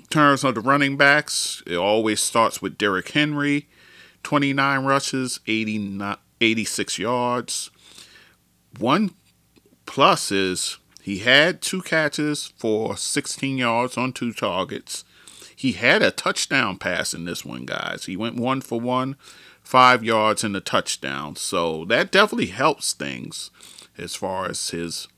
In 0.00 0.06
terms 0.06 0.42
of 0.42 0.56
the 0.56 0.62
running 0.62 0.96
backs, 0.96 1.62
it 1.64 1.76
always 1.76 2.20
starts 2.20 2.60
with 2.60 2.76
Derrick 2.76 3.10
Henry, 3.10 3.68
29 4.24 4.84
rushes, 4.84 5.38
80, 5.46 6.00
86 6.40 6.98
yards. 6.98 7.70
One 8.80 9.14
plus 9.90 10.30
is 10.30 10.78
he 11.02 11.18
had 11.18 11.60
two 11.60 11.82
catches 11.82 12.52
for 12.56 12.96
16 12.96 13.58
yards 13.58 13.98
on 13.98 14.12
two 14.12 14.32
targets. 14.32 15.04
He 15.56 15.72
had 15.72 16.00
a 16.00 16.12
touchdown 16.12 16.78
pass 16.78 17.12
in 17.12 17.24
this 17.24 17.44
one, 17.44 17.64
guys. 17.64 18.04
He 18.04 18.16
went 18.16 18.36
one 18.36 18.60
for 18.60 18.80
one, 18.80 19.16
five 19.64 20.04
yards 20.04 20.44
in 20.44 20.52
the 20.52 20.60
touchdown. 20.60 21.34
So 21.34 21.84
that 21.86 22.12
definitely 22.12 22.46
helps 22.46 22.92
things 22.92 23.50
as 23.98 24.14
far 24.14 24.48
as 24.48 24.70
his 24.70 25.08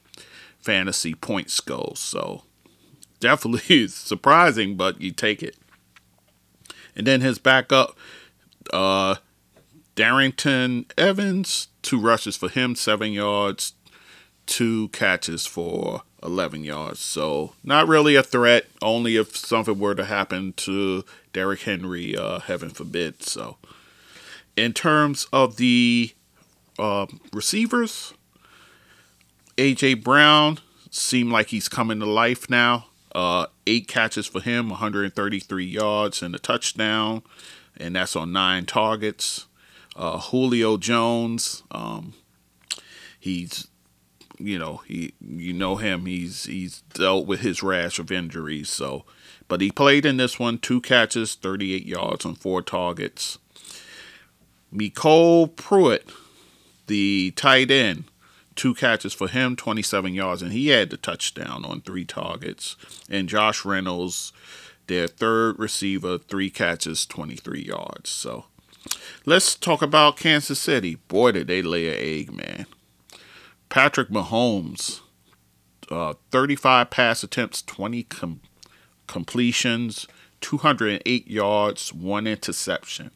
fantasy 0.59 1.15
points 1.15 1.61
go. 1.61 1.93
So 1.95 2.45
definitely 3.21 3.87
surprising, 3.89 4.77
but 4.77 5.03
you 5.03 5.11
take 5.11 5.43
it. 5.43 5.57
And 6.97 7.07
then 7.07 7.21
his 7.21 7.39
backup, 7.39 7.95
uh, 8.73 9.17
Darrynton 9.97 10.91
Evans, 10.97 11.69
two 11.83 12.01
rushes 12.01 12.39
for 12.39 12.49
him, 12.49 12.75
seven 12.75 13.13
yards, 13.13 13.75
two 14.53 14.89
catches 14.89 15.47
for 15.47 16.03
11 16.23 16.63
yards. 16.63 17.01
So 17.01 17.55
not 17.65 17.89
really 17.89 18.17
a 18.17 18.23
threat, 18.23 18.67
only 18.83 19.17
if 19.17 19.35
something 19.35 19.79
were 19.79 19.95
to 19.95 20.05
happen 20.05 20.53
to 20.59 21.07
Derrick 21.33 21.63
Henry, 21.63 22.15
uh, 22.15 22.39
heaven 22.39 22.69
forbid. 22.69 23.23
So 23.23 23.57
in 24.55 24.75
terms 24.75 25.27
of 25.33 25.57
the 25.57 26.13
uh, 26.79 27.07
receivers, 27.33 28.13
AJ 29.57 30.05
Brown 30.05 30.59
seemed 30.91 31.33
like 31.33 31.47
he's 31.49 31.71
coming 31.71 32.01
to 32.01 32.07
life 32.07 32.51
now. 32.51 32.89
Uh, 33.15 33.47
eight 33.67 33.89
catches 33.89 34.27
for 34.27 34.43
him, 34.43 34.69
133 34.69 35.65
yards 35.65 36.23
and 36.23 36.35
a 36.35 36.39
touchdown, 36.39 37.23
and 37.79 37.97
that's 37.97 38.17
on 38.17 38.33
nine 38.33 38.67
targets. 38.67 39.47
Uh, 39.97 40.19
Julio 40.19 40.77
Jones, 40.77 41.63
um, 41.71 42.13
he's 43.19 43.69
you 44.47 44.59
know 44.59 44.83
he 44.87 45.13
you 45.21 45.53
know 45.53 45.77
him 45.77 46.07
he's 46.07 46.45
he's 46.45 46.83
dealt 46.95 47.27
with 47.27 47.41
his 47.41 47.63
rash 47.63 47.99
of 47.99 48.11
injuries 48.11 48.69
so 48.69 49.05
but 49.49 49.61
he 49.61 49.71
played 49.71 50.07
in 50.07 50.17
this 50.17 50.39
one 50.39 50.59
two 50.59 50.81
catches 50.81 51.35
38 51.35 51.87
yards 51.87 52.25
on 52.25 52.35
four 52.35 52.63
targets 52.63 53.39
MyCole 54.75 55.55
Pruitt 55.55 56.09
the 56.87 57.33
tight 57.37 57.71
end, 57.71 58.05
two 58.55 58.75
catches 58.75 59.13
for 59.15 59.29
him, 59.29 59.57
27 59.57 60.15
yards, 60.15 60.43
and 60.43 60.53
he 60.53 60.69
had 60.69 60.91
the 60.91 60.97
touchdown 60.97 61.65
on 61.65 61.81
three 61.81 62.05
targets. 62.05 62.77
And 63.09 63.29
Josh 63.29 63.65
Reynolds, 63.65 64.33
their 64.89 65.07
third 65.07 65.59
receiver, 65.59 66.19
three 66.19 66.51
catches, 66.51 67.07
23 67.07 67.63
yards. 67.63 68.11
So 68.11 68.47
let's 69.25 69.55
talk 69.55 69.83
about 69.83 70.17
Kansas 70.17 70.59
City. 70.59 70.97
Boy, 70.97 71.33
did 71.33 71.47
they 71.47 71.63
lay 71.63 71.89
an 71.89 71.97
egg, 71.99 72.33
man. 72.33 72.67
Patrick 73.73 74.11
Mahomes, 74.11 75.01
uh, 75.91 76.13
35 76.31 76.91
pass 76.91 77.23
attempts, 77.23 77.63
20 77.63 78.03
com- 78.03 78.41
completions, 79.07 80.07
208 80.43 81.27
yards, 81.27 81.91
one 81.91 82.27
interception. 82.27 83.13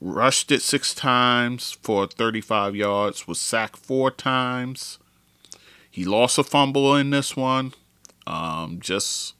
Rushed 0.00 0.50
it 0.50 0.62
six 0.62 0.92
times 0.92 1.78
for 1.80 2.08
35 2.08 2.74
yards, 2.74 3.28
was 3.28 3.40
sacked 3.40 3.76
four 3.76 4.10
times. 4.10 4.98
He 5.88 6.04
lost 6.04 6.36
a 6.36 6.42
fumble 6.42 6.96
in 6.96 7.10
this 7.10 7.36
one. 7.36 7.72
Um, 8.26 8.80
just 8.80 9.34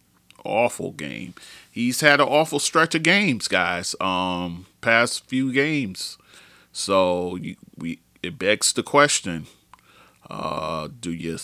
awful 0.44 0.92
game. 0.92 1.34
He's 1.68 2.00
had 2.00 2.20
an 2.20 2.28
awful 2.28 2.60
stretch 2.60 2.94
of 2.94 3.02
games, 3.02 3.48
guys. 3.48 3.96
Um, 4.00 4.66
past 4.80 5.26
few 5.26 5.52
games. 5.52 6.16
So 6.72 7.34
you, 7.34 7.56
we 7.76 7.98
it 8.22 8.38
begs 8.38 8.72
the 8.72 8.84
question: 8.84 9.48
uh, 10.30 10.88
Do 11.00 11.12
you 11.12 11.38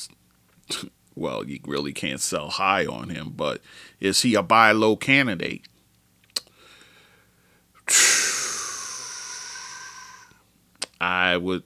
well, 1.14 1.46
you 1.46 1.60
really 1.66 1.92
can't 1.92 2.20
sell 2.20 2.48
high 2.48 2.86
on 2.86 3.10
him, 3.10 3.34
but 3.36 3.60
is 4.00 4.22
he 4.22 4.34
a 4.34 4.42
buy 4.42 4.72
low 4.72 4.96
candidate? 4.96 5.66
I 11.00 11.36
would 11.36 11.64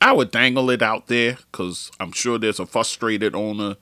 I 0.00 0.12
would 0.12 0.30
dangle 0.30 0.70
it 0.70 0.82
out 0.82 1.06
there 1.06 1.38
because 1.50 1.90
I'm 1.98 2.12
sure 2.12 2.38
there's 2.38 2.60
a 2.60 2.66
frustrated 2.66 3.34
owner 3.34 3.76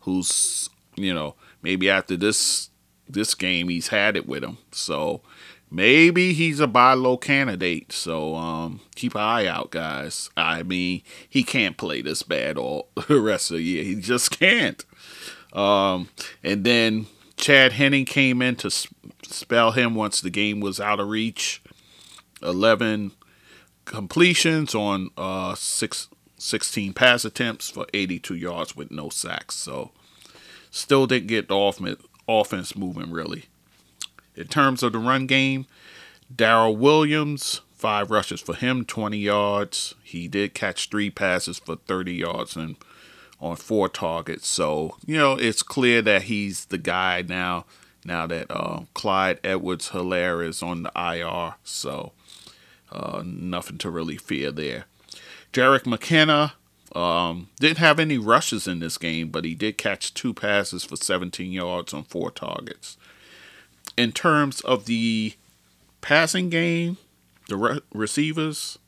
who's 0.00 0.68
you 0.96 1.14
know 1.14 1.36
maybe 1.62 1.88
after 1.88 2.16
this 2.16 2.70
this 3.08 3.34
game 3.34 3.68
he's 3.68 3.88
had 3.88 4.16
it 4.16 4.26
with 4.26 4.42
him. 4.42 4.58
So 4.72 5.22
maybe 5.70 6.32
he's 6.32 6.60
a 6.60 6.66
buy 6.66 6.94
low 6.94 7.16
candidate. 7.16 7.92
So 7.92 8.34
um, 8.34 8.80
keep 8.94 9.14
an 9.14 9.20
eye 9.20 9.46
out, 9.46 9.70
guys. 9.70 10.30
I 10.36 10.62
mean, 10.62 11.02
he 11.28 11.42
can't 11.42 11.76
play 11.76 12.02
this 12.02 12.22
bad 12.22 12.58
all 12.58 12.88
the 13.08 13.20
rest 13.20 13.50
of 13.50 13.58
the 13.58 13.62
year. 13.62 13.84
He 13.84 13.96
just 13.96 14.30
can't. 14.38 14.84
Um, 15.52 16.08
and 16.42 16.64
then 16.64 17.06
Chad 17.36 17.72
Henne 17.72 18.04
came 18.04 18.42
in 18.42 18.56
to 18.56 18.70
spell 18.70 19.72
him 19.72 19.94
once 19.94 20.20
the 20.20 20.30
game 20.30 20.60
was 20.60 20.80
out 20.80 21.00
of 21.00 21.08
reach. 21.08 21.62
11 22.42 23.12
completions 23.84 24.74
on 24.74 25.10
uh, 25.16 25.54
six, 25.54 26.08
16 26.38 26.92
pass 26.92 27.24
attempts 27.24 27.68
for 27.68 27.86
82 27.92 28.34
yards 28.34 28.76
with 28.76 28.90
no 28.90 29.08
sacks. 29.08 29.56
So 29.56 29.90
still 30.70 31.06
didn't 31.06 31.28
get 31.28 31.48
the 31.48 31.96
offense 32.28 32.76
moving 32.76 33.10
really. 33.10 33.46
In 34.40 34.48
terms 34.48 34.82
of 34.82 34.92
the 34.92 34.98
run 34.98 35.26
game, 35.26 35.66
Darrel 36.34 36.74
Williams, 36.74 37.60
five 37.74 38.10
rushes 38.10 38.40
for 38.40 38.54
him, 38.54 38.84
20 38.84 39.18
yards. 39.18 39.94
He 40.02 40.28
did 40.28 40.54
catch 40.54 40.88
three 40.88 41.10
passes 41.10 41.58
for 41.58 41.76
30 41.76 42.14
yards 42.14 42.56
and 42.56 42.76
on 43.38 43.56
four 43.56 43.88
targets. 43.88 44.48
So, 44.48 44.96
you 45.06 45.16
know, 45.16 45.34
it's 45.34 45.62
clear 45.62 46.02
that 46.02 46.22
he's 46.22 46.66
the 46.66 46.78
guy 46.78 47.22
now, 47.26 47.66
now 48.04 48.26
that 48.26 48.50
uh, 48.50 48.80
Clyde 48.94 49.40
Edwards 49.44 49.90
Helaire 49.90 50.46
is 50.46 50.62
on 50.62 50.84
the 50.84 50.92
IR. 50.96 51.56
So, 51.64 52.12
uh, 52.92 53.22
nothing 53.24 53.78
to 53.78 53.90
really 53.90 54.16
fear 54.16 54.50
there. 54.50 54.86
Jerick 55.52 55.84
McKinnon 55.84 56.52
um, 56.98 57.48
didn't 57.58 57.78
have 57.78 57.98
any 57.98 58.18
rushes 58.18 58.66
in 58.66 58.80
this 58.80 58.98
game, 58.98 59.28
but 59.28 59.44
he 59.44 59.54
did 59.54 59.78
catch 59.78 60.14
two 60.14 60.32
passes 60.32 60.84
for 60.84 60.96
17 60.96 61.52
yards 61.52 61.92
on 61.92 62.04
four 62.04 62.30
targets 62.30 62.96
in 64.00 64.12
terms 64.12 64.62
of 64.62 64.86
the 64.86 65.34
passing 66.00 66.48
game, 66.48 66.96
the 67.48 67.56
re- 67.58 67.80
receivers, 67.92 68.78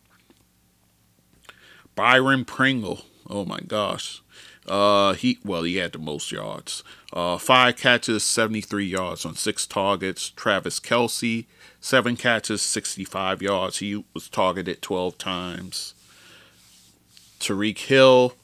Byron 1.94 2.46
Pringle. 2.46 3.03
Oh 3.29 3.44
my 3.44 3.61
gosh. 3.61 4.22
Uh, 4.66 5.12
he 5.12 5.38
well, 5.44 5.64
he 5.64 5.77
had 5.77 5.92
the 5.92 5.98
most 5.98 6.33
yards. 6.33 6.83
Uh, 7.12 7.37
five 7.37 7.77
catches, 7.77 8.25
73 8.25 8.87
yards 8.87 9.27
on 9.27 9.35
six 9.35 9.66
targets. 9.66 10.31
Travis 10.31 10.81
Kelce, 10.81 11.44
seven 11.79 12.16
catches, 12.16 12.62
65 12.62 13.42
yards. 13.42 13.79
He 13.81 14.03
was 14.14 14.31
targeted 14.31 14.81
12 14.81 15.18
times. 15.18 15.94
Tyreek 17.38 17.79
Hill, 17.81 18.35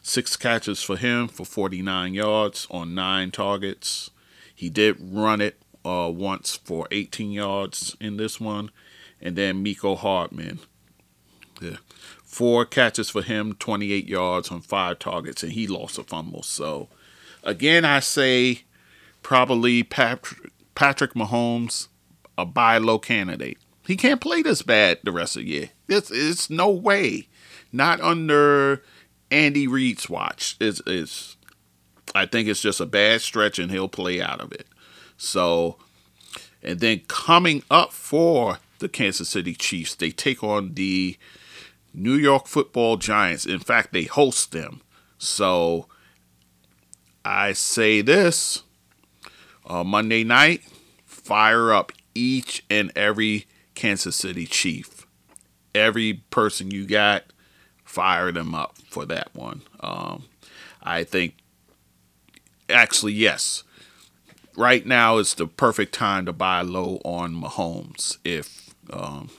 six 0.00 0.34
catches 0.36 0.82
for 0.82 0.96
him 0.96 1.28
for 1.28 1.44
49 1.44 2.14
yards 2.14 2.66
on 2.70 2.94
nine 2.94 3.30
targets. 3.32 4.10
He 4.54 4.70
did 4.70 4.96
run 4.98 5.42
it 5.42 5.60
uh, 5.86 6.10
once 6.10 6.56
for 6.56 6.88
18 6.90 7.30
yards 7.30 7.96
in 8.00 8.16
this 8.16 8.40
one. 8.40 8.70
And 9.20 9.36
then 9.36 9.64
Mecole 9.64 9.98
Hardman. 9.98 10.58
Yeah. 11.60 11.76
Four 12.24 12.66
catches 12.66 13.08
for 13.08 13.22
him, 13.22 13.54
28 13.54 14.08
yards 14.08 14.50
on 14.50 14.60
five 14.60 14.98
targets, 14.98 15.42
and 15.42 15.52
he 15.52 15.66
lost 15.66 15.96
a 15.96 16.02
fumble. 16.02 16.42
So, 16.42 16.88
again, 17.42 17.84
I 17.84 18.00
say 18.00 18.64
probably 19.22 19.82
Patrick, 19.82 20.52
Patrick 20.74 21.14
Mahomes, 21.14 21.88
a 22.36 22.44
buy 22.44 22.78
low 22.78 22.98
candidate. 22.98 23.58
He 23.86 23.96
can't 23.96 24.20
play 24.20 24.42
this 24.42 24.62
bad 24.62 24.98
the 25.04 25.12
rest 25.12 25.36
of 25.36 25.44
the 25.44 25.48
year. 25.48 25.70
It's, 25.88 26.10
it's 26.10 26.50
no 26.50 26.68
way. 26.70 27.28
Not 27.72 28.00
under 28.00 28.82
Andy 29.30 29.66
Reid's 29.66 30.10
watch. 30.10 30.56
It's, 30.60 30.82
it's, 30.86 31.36
I 32.14 32.26
think 32.26 32.48
it's 32.48 32.60
just 32.60 32.80
a 32.80 32.86
bad 32.86 33.22
stretch, 33.22 33.58
and 33.58 33.70
he'll 33.70 33.88
play 33.88 34.20
out 34.20 34.40
of 34.40 34.52
it. 34.52 34.66
So, 35.16 35.76
and 36.62 36.80
then 36.80 37.02
coming 37.08 37.62
up 37.70 37.92
for 37.92 38.58
the 38.78 38.88
Kansas 38.88 39.28
City 39.28 39.54
Chiefs, 39.54 39.94
they 39.94 40.10
take 40.10 40.42
on 40.42 40.74
the 40.74 41.16
New 41.94 42.14
York 42.14 42.46
Football 42.46 42.96
Giants. 42.96 43.46
In 43.46 43.58
fact, 43.58 43.92
they 43.92 44.04
host 44.04 44.52
them. 44.52 44.82
So, 45.18 45.86
I 47.24 47.54
say 47.54 48.02
this 48.02 48.62
uh, 49.66 49.82
Monday 49.82 50.22
night, 50.22 50.62
fire 51.04 51.72
up 51.72 51.92
each 52.14 52.64
and 52.70 52.92
every 52.94 53.46
Kansas 53.74 54.16
City 54.16 54.46
Chief. 54.46 55.06
Every 55.74 56.22
person 56.30 56.70
you 56.70 56.86
got, 56.86 57.24
fire 57.84 58.32
them 58.32 58.54
up 58.54 58.76
for 58.88 59.04
that 59.06 59.34
one. 59.34 59.62
Um, 59.80 60.24
I 60.82 61.04
think, 61.04 61.34
actually, 62.70 63.12
yes, 63.14 63.64
right 64.56 64.84
now 64.86 65.18
is 65.18 65.34
the 65.34 65.46
perfect 65.46 65.92
time 65.92 66.26
to 66.26 66.32
buy 66.32 66.62
low 66.62 67.00
on 67.04 67.34
Mahomes 67.34 68.18
if 68.24 68.74
um, 68.90 69.30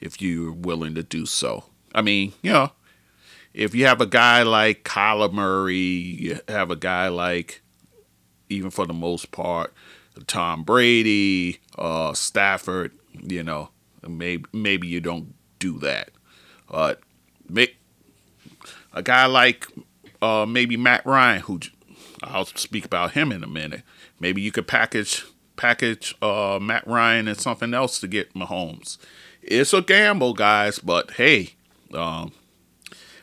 if 0.00 0.20
you're 0.20 0.52
willing 0.52 0.94
to 0.94 1.02
do 1.02 1.26
so. 1.26 1.64
I 1.94 2.02
mean, 2.02 2.32
you 2.42 2.52
know, 2.52 2.72
if 3.54 3.74
you 3.74 3.86
have 3.86 4.00
a 4.00 4.06
guy 4.06 4.42
like 4.42 4.84
Kyler 4.84 5.32
Murray, 5.32 5.76
you 5.76 6.40
have 6.48 6.70
a 6.70 6.76
guy 6.76 7.08
like, 7.08 7.62
even 8.48 8.70
for 8.70 8.86
the 8.86 8.94
most 8.94 9.30
part, 9.30 9.72
Tom 10.26 10.64
Brady, 10.64 11.60
uh, 11.78 12.12
Stafford, 12.14 12.92
you 13.22 13.42
know, 13.42 13.70
maybe 14.06 14.44
maybe 14.52 14.88
you 14.88 15.00
don't 15.00 15.34
do 15.58 15.78
that. 15.80 16.10
But 16.70 17.00
a 18.92 19.02
guy 19.02 19.26
like 19.26 19.66
uh, 20.20 20.46
maybe 20.48 20.76
Matt 20.76 21.04
Ryan, 21.06 21.42
who 21.42 21.60
I'll 22.22 22.46
speak 22.46 22.84
about 22.84 23.12
him 23.12 23.32
in 23.32 23.42
a 23.42 23.48
minute. 23.48 23.82
Maybe 24.22 24.40
you 24.40 24.52
could 24.52 24.68
package 24.68 25.24
package 25.56 26.14
uh, 26.22 26.60
Matt 26.62 26.86
Ryan 26.86 27.26
and 27.26 27.36
something 27.36 27.74
else 27.74 27.98
to 27.98 28.06
get 28.06 28.34
Mahomes. 28.34 28.96
It's 29.42 29.72
a 29.72 29.82
gamble, 29.82 30.32
guys, 30.32 30.78
but 30.78 31.10
hey, 31.12 31.54
um, 31.92 32.30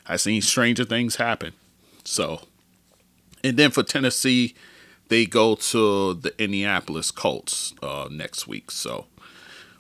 I've 0.06 0.20
seen 0.20 0.42
stranger 0.42 0.84
things 0.84 1.16
happen. 1.16 1.54
So, 2.04 2.42
and 3.46 3.56
then 3.56 3.72
for 3.72 3.82
Tennessee, 3.82 4.56
they 5.08 5.26
go 5.26 5.56
to 5.56 6.16
the 6.16 6.34
Indianapolis 6.38 7.12
Colts 7.12 7.74
uh, 7.82 8.10
next 8.12 8.46
week. 8.46 8.70
So, 8.70 9.06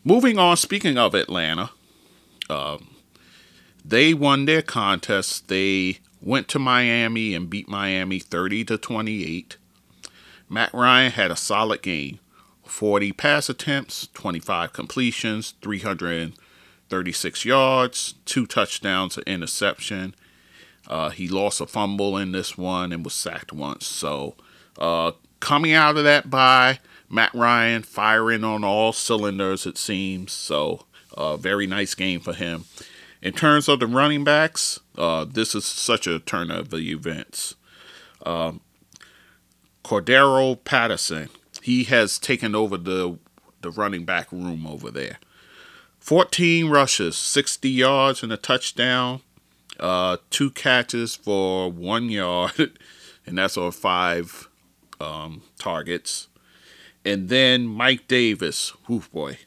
moving 0.05 0.39
on. 0.39 0.55
Speaking 0.55 0.97
of 0.97 1.13
Atlanta, 1.13 1.71
um, 2.49 2.95
they 3.83 4.13
won 4.13 4.45
their 4.45 4.61
contest. 4.61 5.49
They 5.49 5.99
went 6.21 6.47
to 6.47 6.59
Miami 6.59 7.35
and 7.35 7.49
beat 7.49 7.67
Miami 7.67 8.19
30 8.19 8.63
to 8.63 8.77
28. 8.77 9.57
Matt 10.49 10.73
Ryan 10.73 11.11
had 11.11 11.31
a 11.31 11.35
solid 11.35 11.81
game 11.81 12.19
40 12.65 13.11
pass 13.13 13.49
attempts, 13.49 14.07
25 14.13 14.73
completions, 14.73 15.53
336 15.61 17.45
yards, 17.45 18.15
two 18.25 18.45
touchdowns, 18.45 19.17
an 19.17 19.23
interception. 19.25 20.15
Uh, 20.87 21.09
he 21.09 21.27
lost 21.27 21.61
a 21.61 21.67
fumble 21.67 22.17
in 22.17 22.31
this 22.31 22.57
one 22.57 22.91
and 22.91 23.03
was 23.03 23.13
sacked 23.13 23.53
once. 23.53 23.85
So, 23.85 24.35
uh, 24.77 25.11
coming 25.39 25.73
out 25.73 25.97
of 25.97 26.03
that 26.03 26.29
bye, 26.29 26.79
Matt 27.09 27.33
Ryan 27.33 27.83
firing 27.83 28.43
on 28.43 28.63
all 28.63 28.93
cylinders, 28.93 29.65
it 29.65 29.77
seems. 29.77 30.31
So, 30.31 30.85
uh, 31.15 31.37
very 31.37 31.67
nice 31.67 31.95
game 31.95 32.19
for 32.19 32.33
him. 32.33 32.65
In 33.21 33.33
terms 33.33 33.67
of 33.67 33.79
the 33.79 33.87
running 33.87 34.23
backs, 34.23 34.79
uh, 34.97 35.25
this 35.25 35.53
is 35.53 35.65
such 35.65 36.07
a 36.07 36.19
turn 36.19 36.49
of 36.49 36.69
the 36.69 36.91
events. 36.91 37.55
Um, 38.25 38.61
Cordarrelle 39.83 40.63
Patterson, 40.63 41.29
he 41.61 41.83
has 41.85 42.17
taken 42.19 42.55
over 42.55 42.77
the 42.77 43.17
the 43.61 43.71
running 43.71 44.05
back 44.05 44.31
room 44.31 44.65
over 44.65 44.89
there. 44.89 45.17
14 45.99 46.69
rushes, 46.69 47.17
60 47.17 47.69
yards 47.69 48.23
and 48.23 48.31
a 48.31 48.37
touchdown, 48.37 49.21
uh, 49.79 50.17
two 50.29 50.49
catches 50.51 51.15
for 51.15 51.69
one 51.71 52.09
yard, 52.09 52.79
and 53.25 53.37
that's 53.37 53.57
on 53.57 53.71
five 53.71 54.49
um, 54.99 55.43
targets. 55.57 56.27
And 57.05 57.29
then 57.29 57.65
Mike 57.65 58.07
Davis, 58.07 58.69
whoof 58.87 59.11
boy, 59.11 59.39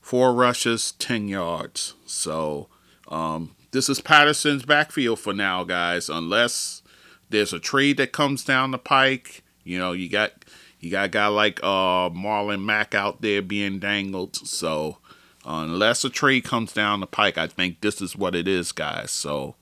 four 0.00 0.34
rushes, 0.34 0.92
10 0.92 1.28
yards. 1.28 1.94
So 2.06 2.68
um, 3.08 3.54
this 3.70 3.88
is 3.88 4.00
Patterson's 4.00 4.64
backfield 4.64 5.18
for 5.18 5.32
now, 5.32 5.64
guys. 5.64 6.08
Unless 6.08 6.82
there's 7.30 7.52
a 7.52 7.58
trade 7.60 7.96
that 7.98 8.12
comes 8.12 8.44
down 8.44 8.70
the 8.70 8.78
pike, 8.78 9.41
you 9.64 9.78
know, 9.78 9.92
you 9.92 10.08
got 10.08 10.32
you 10.80 10.90
got 10.90 11.06
a 11.06 11.08
guy 11.08 11.28
like 11.28 11.60
uh, 11.62 12.10
Marlon 12.10 12.64
Mack 12.64 12.94
out 12.94 13.22
there 13.22 13.40
being 13.40 13.78
dangled. 13.78 14.34
So 14.36 14.98
uh, 15.46 15.62
unless 15.64 16.04
a 16.04 16.10
trade 16.10 16.44
comes 16.44 16.72
down 16.72 17.00
the 17.00 17.06
pike, 17.06 17.38
I 17.38 17.46
think 17.46 17.80
this 17.80 18.00
is 18.00 18.16
what 18.16 18.34
it 18.34 18.48
is, 18.48 18.72
guys. 18.72 19.10
So 19.10 19.54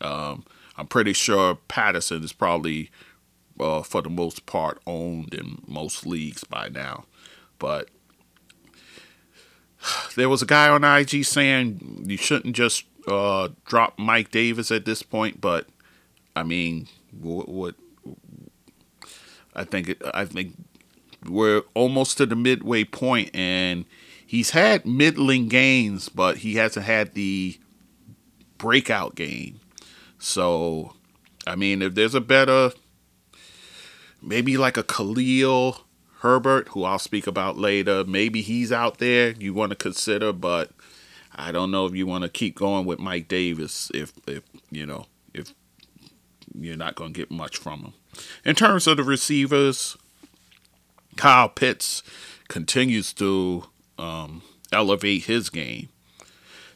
um, 0.00 0.44
I'm 0.76 0.86
pretty 0.86 1.12
sure 1.12 1.56
Patterson 1.68 2.24
is 2.24 2.32
probably, 2.32 2.90
uh, 3.60 3.82
for 3.82 4.02
the 4.02 4.10
most 4.10 4.46
part, 4.46 4.80
owned 4.86 5.34
in 5.34 5.62
most 5.66 6.06
leagues 6.06 6.44
by 6.44 6.68
now. 6.68 7.04
But 7.58 7.90
there 10.16 10.28
was 10.28 10.42
a 10.42 10.46
guy 10.46 10.68
on 10.68 10.82
IG 10.82 11.24
saying 11.24 12.04
you 12.06 12.16
shouldn't 12.16 12.56
just 12.56 12.84
uh, 13.06 13.48
drop 13.66 13.98
Mike 13.98 14.30
Davis 14.30 14.70
at 14.70 14.86
this 14.86 15.02
point, 15.02 15.40
but 15.40 15.66
I 16.34 16.42
mean, 16.42 16.88
what, 17.12 17.48
what 17.48 17.74
I 19.54 19.64
think 19.64 20.02
I 20.12 20.24
think 20.24 20.54
we're 21.26 21.62
almost 21.74 22.18
to 22.18 22.26
the 22.26 22.36
midway 22.36 22.84
point, 22.84 23.30
and 23.34 23.84
he's 24.26 24.50
had 24.50 24.84
middling 24.84 25.48
gains, 25.48 26.08
but 26.08 26.38
he 26.38 26.54
hasn't 26.56 26.86
had 26.86 27.14
the 27.14 27.58
breakout 28.58 29.14
game. 29.14 29.60
So, 30.18 30.94
I 31.46 31.56
mean, 31.56 31.82
if 31.82 31.94
there's 31.94 32.14
a 32.14 32.20
better, 32.20 32.72
maybe 34.22 34.56
like 34.56 34.76
a 34.76 34.82
Khalil 34.82 35.84
Herbert, 36.24 36.68
who 36.68 36.84
I'll 36.84 36.98
speak 36.98 37.26
about 37.26 37.58
later. 37.58 38.02
Maybe 38.02 38.40
he's 38.40 38.72
out 38.72 38.96
there 38.96 39.32
you 39.32 39.52
want 39.52 39.70
to 39.70 39.76
consider, 39.76 40.32
but 40.32 40.70
I 41.34 41.52
don't 41.52 41.70
know 41.70 41.84
if 41.84 41.94
you 41.94 42.06
want 42.06 42.22
to 42.22 42.30
keep 42.30 42.56
going 42.56 42.86
with 42.86 42.98
Mike 42.98 43.28
Davis 43.28 43.90
if 43.92 44.14
if 44.26 44.42
you 44.70 44.86
know 44.86 45.04
if 45.34 45.52
you're 46.54 46.78
not 46.78 46.94
going 46.94 47.12
to 47.12 47.20
get 47.20 47.30
much 47.30 47.58
from 47.58 47.80
him. 47.80 47.92
In 48.44 48.54
terms 48.54 48.86
of 48.86 48.96
the 48.96 49.04
receivers, 49.04 49.96
Kyle 51.16 51.48
Pitts 51.48 52.02
continues 52.48 53.12
to 53.14 53.64
um, 53.98 54.42
elevate 54.72 55.24
his 55.24 55.50
game. 55.50 55.88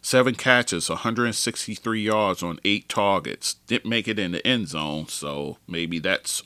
Seven 0.00 0.34
catches, 0.34 0.88
163 0.88 2.00
yards 2.00 2.42
on 2.42 2.60
eight 2.64 2.88
targets. 2.88 3.54
Didn't 3.66 3.90
make 3.90 4.08
it 4.08 4.18
in 4.18 4.32
the 4.32 4.46
end 4.46 4.68
zone, 4.68 5.08
so 5.08 5.58
maybe 5.66 5.98
that's 5.98 6.42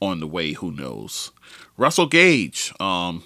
on 0.00 0.20
the 0.20 0.26
way. 0.26 0.52
Who 0.52 0.70
knows? 0.70 1.32
Russell 1.76 2.06
Gage, 2.06 2.72
um, 2.78 3.24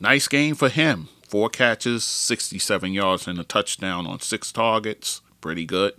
nice 0.00 0.28
game 0.28 0.54
for 0.54 0.68
him. 0.68 1.08
Four 1.26 1.48
catches, 1.48 2.04
67 2.04 2.92
yards, 2.92 3.26
and 3.26 3.38
a 3.38 3.44
touchdown 3.44 4.06
on 4.06 4.20
six 4.20 4.52
targets. 4.52 5.22
Pretty 5.40 5.64
good. 5.64 5.94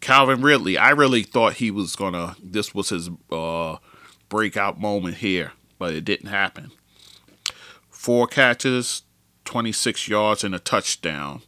Calvin 0.00 0.42
Ridley, 0.42 0.78
I 0.78 0.90
really 0.90 1.22
thought 1.22 1.54
he 1.54 1.70
was 1.70 1.96
gonna. 1.96 2.36
This 2.42 2.74
was 2.74 2.90
his 2.90 3.10
uh, 3.30 3.76
breakout 4.28 4.80
moment 4.80 5.16
here, 5.16 5.52
but 5.78 5.94
it 5.94 6.04
didn't 6.04 6.28
happen. 6.28 6.70
Four 7.90 8.26
catches, 8.26 9.02
26 9.44 10.06
yards, 10.08 10.44
and 10.44 10.54
a 10.54 10.58
touchdown. 10.58 11.42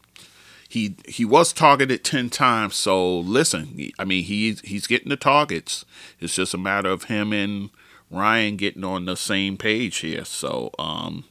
He 0.69 0.97
he 1.07 1.25
was 1.25 1.53
targeted 1.53 2.05
10 2.05 2.31
times. 2.31 2.77
So 2.77 3.21
listen, 3.21 3.91
I 3.99 4.05
mean 4.05 4.25
he 4.25 4.57
he's 4.65 4.87
getting 4.87 5.09
the 5.09 5.17
targets. 5.17 5.85
It's 6.21 6.35
just 6.35 6.53
a 6.53 6.59
matter 6.59 6.91
of 6.91 7.05
him 7.05 7.33
and 7.33 7.71
Ryan 8.11 8.57
getting 8.57 8.85
on 8.85 9.05
the 9.05 9.17
same 9.17 9.57
page 9.57 9.99
here. 9.99 10.25
So 10.25 10.71
um, 10.79 11.25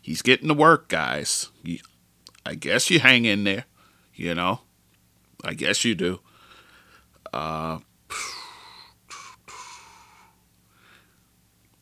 he's 0.00 0.22
getting 0.22 0.48
the 0.48 0.54
work, 0.54 0.88
guys. 0.88 1.50
I 2.46 2.54
guess 2.54 2.90
you 2.90 3.00
hang 3.00 3.24
in 3.24 3.44
there, 3.44 3.64
you 4.14 4.34
know. 4.34 4.60
I 5.44 5.54
guess 5.54 5.84
you 5.84 5.94
do. 5.94 6.20
Uh, 7.34 7.80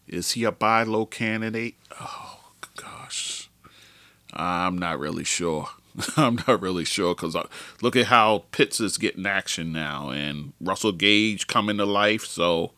is 0.09 0.31
he 0.31 0.45
a 0.45 0.51
buy 0.51 0.83
low 0.83 1.05
candidate? 1.05 1.75
Oh 2.01 2.53
gosh, 2.75 3.51
I'm 4.33 4.79
not 4.79 4.99
really 4.99 5.25
sure. 5.25 5.69
I'm 6.17 6.37
not 6.49 6.63
really 6.63 6.87
sure 6.87 7.15
because 7.15 7.37
uh, 7.37 7.49
look 7.83 7.97
at 7.97 8.07
how 8.07 8.45
Pitts 8.51 8.81
is 8.81 8.97
getting 8.97 9.27
action 9.27 9.73
now, 9.73 10.09
and 10.09 10.55
Russell 10.59 10.93
Gage 10.93 11.47
coming 11.49 11.77
to 11.77 11.85
life. 11.85 12.25
So 12.25 12.73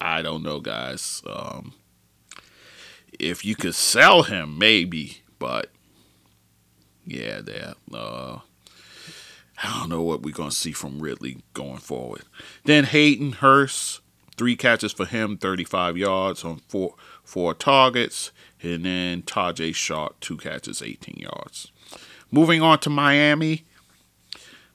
I 0.00 0.20
don't 0.20 0.42
know, 0.42 0.58
guys. 0.58 1.22
Um, 1.24 1.74
if 3.16 3.44
you 3.44 3.54
could 3.54 3.76
sell 3.76 4.24
him, 4.24 4.58
maybe, 4.58 5.22
but 5.38 5.70
yeah, 7.06 7.42
that. 7.42 7.76
Uh, 7.94 8.40
I 9.62 9.80
don't 9.80 9.88
know 9.88 10.02
what 10.02 10.22
we're 10.22 10.34
gonna 10.34 10.50
see 10.50 10.72
from 10.72 11.00
Ridley 11.00 11.38
going 11.54 11.78
forward. 11.78 12.22
Then 12.64 12.84
Hayden 12.84 13.32
Hurst, 13.32 14.00
three 14.36 14.56
catches 14.56 14.92
for 14.92 15.04
him, 15.04 15.36
35 15.36 15.96
yards 15.96 16.44
on 16.44 16.60
four 16.68 16.94
four 17.24 17.54
targets, 17.54 18.30
and 18.62 18.84
then 18.84 19.22
Tajae 19.22 19.74
Sharpe, 19.74 20.18
two 20.20 20.36
catches, 20.36 20.82
18 20.82 21.16
yards. 21.18 21.72
Moving 22.30 22.62
on 22.62 22.78
to 22.80 22.90
Miami, 22.90 23.64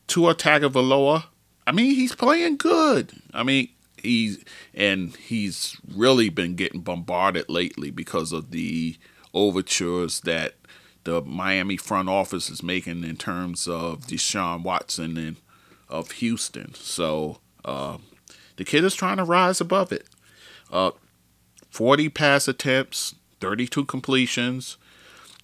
Tua 0.08 0.36
Tagovailoa. 0.36 1.26
I 1.66 1.72
mean, 1.72 1.96
he's 1.96 2.14
playing 2.14 2.58
good. 2.58 3.14
I 3.34 3.44
mean, 3.44 3.70
he's 3.98 4.44
and 4.74 5.16
he's 5.16 5.78
really 5.96 6.30
been 6.30 6.56
getting 6.56 6.82
bombarded 6.82 7.50
lately 7.50 7.90
because 7.90 8.32
of 8.32 8.52
the 8.52 8.98
overtures 9.34 10.22
that 10.22 10.56
the 11.04 11.22
Miami 11.22 11.78
front 11.78 12.10
office 12.10 12.50
is 12.50 12.64
making 12.64 13.04
in 13.04 13.18
terms 13.18 13.68
of 13.68 14.02
Deshaun 14.02 14.64
Watson 14.64 15.18
and 15.18 15.38
of 15.90 16.12
Houston. 16.14 16.74
So 16.74 17.40
uh, 17.66 17.98
the 18.58 18.66
kid 18.66 18.84
is 18.84 18.96
trying 18.96 19.18
to 19.18 19.24
rise 19.24 19.62
above 19.62 19.92
it. 19.92 20.08
Uh, 20.72 20.92
40 21.70 22.10
pass 22.10 22.48
attempts, 22.48 23.16
32 23.42 23.86
completions, 23.86 24.78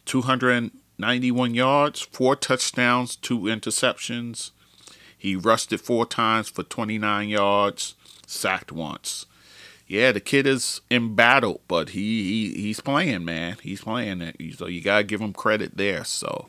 291 0.06 1.54
yards, 1.54 2.02
four 2.02 2.36
touchdowns, 2.36 3.16
two 3.16 3.40
interceptions. 3.42 4.52
He 5.18 5.36
rushed 5.36 5.74
it 5.74 5.82
four 5.82 6.06
times 6.06 6.50
for 6.50 6.64
29 6.64 7.30
yards 7.30 7.96
sacked 8.26 8.72
once. 8.72 9.26
Yeah, 9.90 10.12
the 10.12 10.20
kid 10.20 10.46
is 10.46 10.82
embattled, 10.92 11.62
but 11.68 11.90
he, 11.90 12.52
he 12.54 12.62
he's 12.62 12.80
playing, 12.80 13.26
man. 13.26 13.58
He's 13.64 13.82
playing 13.82 14.22
it. 14.22 14.36
So 14.56 14.68
you 14.68 14.82
gotta 14.82 15.04
give 15.04 15.20
him 15.20 15.34
credit 15.34 15.78
there. 15.78 16.04
So, 16.04 16.48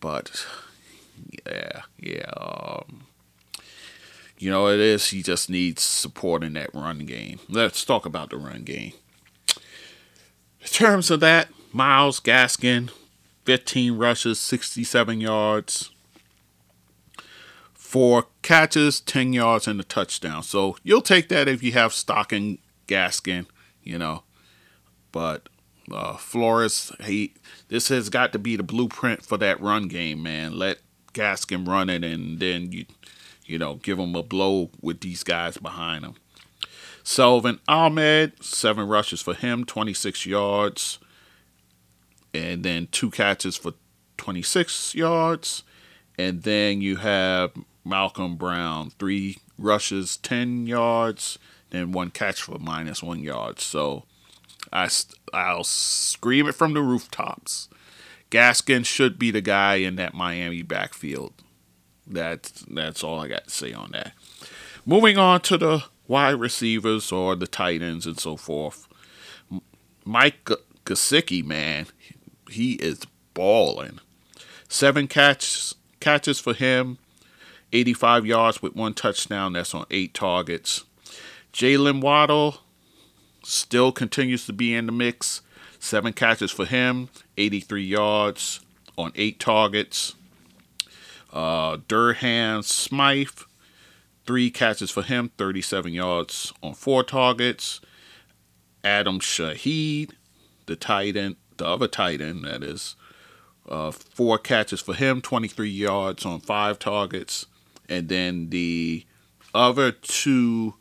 but 0.00 0.46
yeah, 1.46 1.80
yeah. 1.98 2.30
Um, 2.36 3.04
you 4.38 4.50
know 4.50 4.68
it 4.68 4.80
is. 4.80 5.08
He 5.08 5.22
just 5.22 5.48
needs 5.48 5.82
support 5.82 6.44
in 6.44 6.52
that 6.52 6.74
run 6.74 7.06
game. 7.06 7.40
Let's 7.48 7.86
talk 7.86 8.04
about 8.04 8.28
the 8.28 8.36
run 8.36 8.64
game. 8.64 8.92
In 10.60 10.68
terms 10.68 11.10
of 11.10 11.20
that, 11.20 11.48
Myles 11.72 12.20
Gaskin, 12.20 12.90
15 13.46 13.96
rushes, 13.96 14.38
67 14.38 15.22
yards, 15.22 15.90
four 17.92 18.24
catches, 18.40 19.00
10 19.00 19.34
yards, 19.34 19.68
and 19.68 19.78
a 19.78 19.84
touchdown. 19.84 20.42
So 20.42 20.78
you'll 20.82 21.02
take 21.02 21.28
that 21.28 21.46
if 21.46 21.62
you 21.62 21.72
have 21.72 21.92
stock 21.92 22.32
in 22.32 22.56
Gaskin, 22.88 23.44
you 23.82 23.98
know. 23.98 24.22
But 25.12 25.50
uh, 25.92 26.16
Flores, 26.16 26.90
he 27.04 27.34
this 27.68 27.88
has 27.88 28.08
got 28.08 28.32
to 28.32 28.38
be 28.38 28.56
the 28.56 28.62
blueprint 28.62 29.22
for 29.22 29.36
that 29.36 29.60
run 29.60 29.88
game, 29.88 30.22
man. 30.22 30.58
Let 30.58 30.78
Gaskin 31.12 31.68
run 31.68 31.90
it, 31.90 32.02
and 32.02 32.40
then 32.40 32.72
you, 32.72 32.86
you 33.44 33.58
know, 33.58 33.74
give 33.74 33.98
him 33.98 34.14
a 34.14 34.22
blow 34.22 34.70
with 34.80 35.02
these 35.02 35.22
guys 35.22 35.58
behind 35.58 36.02
him. 36.02 36.14
Salvon 37.04 37.60
Ahmed, 37.68 38.42
seven 38.42 38.88
rushes 38.88 39.20
for 39.20 39.34
him, 39.34 39.66
26 39.66 40.24
yards, 40.24 40.98
and 42.32 42.62
then 42.62 42.88
two 42.90 43.10
catches 43.10 43.58
for 43.58 43.74
26 44.16 44.94
yards. 44.94 45.62
And 46.16 46.42
then 46.42 46.80
you 46.80 46.96
have 46.96 47.52
Malcolm 47.84 48.36
Brown, 48.36 48.90
three 48.90 49.38
rushes, 49.58 50.16
10 50.18 50.66
yards, 50.66 51.38
then 51.70 51.92
one 51.92 52.10
catch 52.10 52.42
for 52.42 52.58
minus 52.58 53.02
one 53.02 53.22
yard. 53.22 53.60
So 53.60 54.04
I, 54.72 54.88
I'll 55.32 55.64
scream 55.64 56.46
it 56.48 56.54
from 56.54 56.74
the 56.74 56.82
rooftops. 56.82 57.68
Gaskin 58.30 58.86
should 58.86 59.18
be 59.18 59.30
the 59.30 59.40
guy 59.40 59.76
in 59.76 59.96
that 59.96 60.14
Miami 60.14 60.62
backfield. 60.62 61.34
That's 62.06 62.50
that's 62.62 63.04
all 63.04 63.20
I 63.20 63.28
got 63.28 63.44
to 63.44 63.50
say 63.50 63.72
on 63.72 63.92
that. 63.92 64.12
Moving 64.84 65.18
on 65.18 65.42
to 65.42 65.56
the 65.56 65.84
wide 66.08 66.40
receivers 66.40 67.12
or 67.12 67.36
the 67.36 67.46
tight 67.46 67.82
ends 67.82 68.06
and 68.06 68.18
so 68.18 68.36
forth. 68.36 68.88
Mike 70.04 70.50
Gesicki, 70.84 71.44
man, 71.44 71.86
he 72.50 72.72
is 72.74 73.02
balling. 73.34 74.00
Seven 74.68 75.08
catches 75.08 75.74
catches 76.00 76.40
for 76.40 76.54
him, 76.54 76.98
85 77.72 78.26
yards 78.26 78.62
with 78.62 78.74
one 78.74 78.94
touchdown. 78.94 79.54
That's 79.54 79.74
on 79.74 79.86
eight 79.90 80.14
targets. 80.14 80.84
Jaylen 81.52 82.00
Waddle 82.00 82.58
still 83.44 83.92
continues 83.92 84.46
to 84.46 84.52
be 84.52 84.74
in 84.74 84.86
the 84.86 84.92
mix. 84.92 85.42
Seven 85.78 86.12
catches 86.12 86.50
for 86.50 86.64
him, 86.64 87.08
83 87.36 87.82
yards 87.82 88.60
on 88.96 89.12
eight 89.16 89.40
targets. 89.40 90.14
Uh, 91.32 91.78
Durham 91.88 92.62
Smythe, 92.62 93.28
three 94.26 94.50
catches 94.50 94.90
for 94.90 95.02
him, 95.02 95.30
37 95.38 95.92
yards 95.92 96.52
on 96.62 96.74
four 96.74 97.02
targets. 97.02 97.80
Adam 98.84 99.18
Shaheen, 99.18 100.10
the 100.66 100.76
tight 100.76 101.16
end, 101.16 101.36
the 101.56 101.66
other 101.66 101.88
tight 101.88 102.20
end, 102.20 102.44
that 102.44 102.62
is, 102.62 102.96
uh, 103.68 103.90
four 103.90 104.38
catches 104.38 104.80
for 104.80 104.94
him, 104.94 105.20
23 105.20 105.68
yards 105.68 106.24
on 106.26 106.40
five 106.40 106.78
targets. 106.78 107.46
And 107.92 108.08
then 108.08 108.48
the 108.48 109.04
other 109.52 109.92
two 109.92 110.72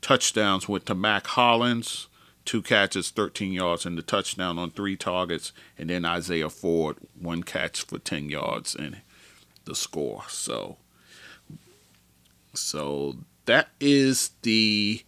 touchdowns 0.00 0.66
went 0.66 0.86
to 0.86 0.94
Mack 0.94 1.26
Hollins, 1.26 2.06
two 2.46 2.62
catches, 2.62 3.10
13 3.10 3.52
yards, 3.52 3.84
and 3.84 3.98
the 3.98 4.02
touchdown 4.02 4.58
on 4.58 4.70
three 4.70 4.96
targets. 4.96 5.52
And 5.76 5.90
then 5.90 6.06
Isaiah 6.06 6.48
Ford, 6.48 6.96
one 7.20 7.42
catch 7.42 7.82
for 7.82 7.98
10 7.98 8.30
yards 8.30 8.74
and 8.74 9.02
the 9.66 9.74
score. 9.74 10.22
So, 10.28 10.78
so 12.54 13.16
that 13.44 13.68
is 13.78 14.30
the 14.40 15.02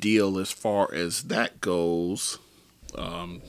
deal 0.00 0.36
as 0.36 0.50
far 0.50 0.92
as 0.92 1.22
that 1.24 1.60
goes. 1.60 2.40
Um, 2.96 3.40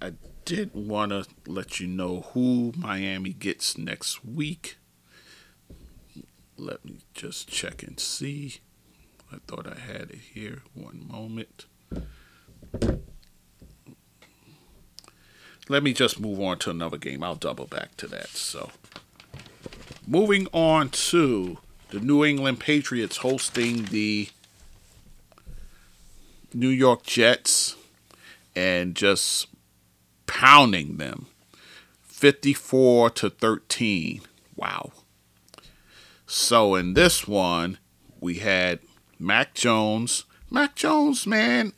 I 0.00 0.12
did 0.44 0.72
want 0.72 1.10
to 1.10 1.26
let 1.48 1.80
you 1.80 1.88
know 1.88 2.26
who 2.32 2.72
Miami 2.76 3.32
gets 3.32 3.76
next 3.76 4.24
week. 4.24 4.76
Let 6.58 6.84
me 6.84 6.98
just 7.14 7.48
check 7.48 7.82
and 7.82 8.00
see. 8.00 8.60
I 9.32 9.36
thought 9.46 9.66
I 9.66 9.78
had 9.78 10.10
it 10.10 10.20
here. 10.32 10.62
One 10.74 11.06
moment. 11.10 11.66
Let 15.68 15.82
me 15.82 15.92
just 15.92 16.20
move 16.20 16.40
on 16.40 16.58
to 16.60 16.70
another 16.70 16.96
game. 16.96 17.22
I'll 17.22 17.34
double 17.34 17.66
back 17.66 17.96
to 17.98 18.06
that. 18.06 18.28
So, 18.28 18.70
moving 20.06 20.46
on 20.52 20.90
to 20.90 21.58
the 21.90 22.00
New 22.00 22.24
England 22.24 22.60
Patriots 22.60 23.18
hosting 23.18 23.84
the 23.86 24.28
New 26.54 26.68
York 26.68 27.02
Jets 27.02 27.76
and 28.54 28.94
just 28.94 29.48
pounding 30.26 30.96
them 30.96 31.26
54 32.04 33.10
to 33.10 33.30
13. 33.30 34.22
Wow. 34.54 34.92
So 36.26 36.74
in 36.74 36.94
this 36.94 37.26
one, 37.28 37.78
we 38.20 38.36
had 38.36 38.80
Mac 39.18 39.54
Jones. 39.54 40.24
Mac 40.50 40.74
Jones, 40.74 41.26
man, 41.26 41.72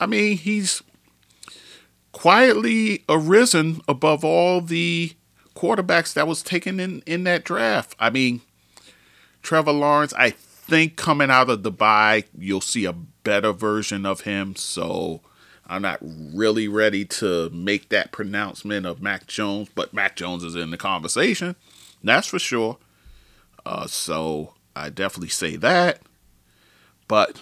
I 0.00 0.06
mean, 0.06 0.36
he's 0.36 0.82
quietly 2.12 3.04
arisen 3.08 3.80
above 3.88 4.24
all 4.24 4.60
the 4.60 5.12
quarterbacks 5.54 6.12
that 6.14 6.26
was 6.26 6.42
taken 6.42 6.80
in 6.80 7.02
in 7.06 7.24
that 7.24 7.44
draft. 7.44 7.94
I 7.98 8.10
mean, 8.10 8.40
Trevor 9.42 9.72
Lawrence, 9.72 10.12
I 10.14 10.30
think 10.30 10.96
coming 10.96 11.30
out 11.30 11.50
of 11.50 11.62
the 11.62 11.70
bye, 11.70 12.24
you'll 12.36 12.60
see 12.60 12.84
a 12.84 12.92
better 12.92 13.52
version 13.52 14.06
of 14.06 14.22
him. 14.22 14.56
So 14.56 15.20
I'm 15.66 15.82
not 15.82 15.98
really 16.02 16.68
ready 16.68 17.04
to 17.04 17.50
make 17.50 17.88
that 17.90 18.12
pronouncement 18.12 18.86
of 18.86 19.02
Mac 19.02 19.26
Jones, 19.26 19.68
but 19.74 19.94
Mac 19.94 20.16
Jones 20.16 20.44
is 20.44 20.54
in 20.54 20.70
the 20.70 20.76
conversation. 20.76 21.56
That's 22.02 22.26
for 22.26 22.38
sure. 22.38 22.78
Uh, 23.64 23.86
so 23.86 24.54
I 24.74 24.90
definitely 24.90 25.28
say 25.28 25.56
that. 25.56 26.00
But 27.08 27.40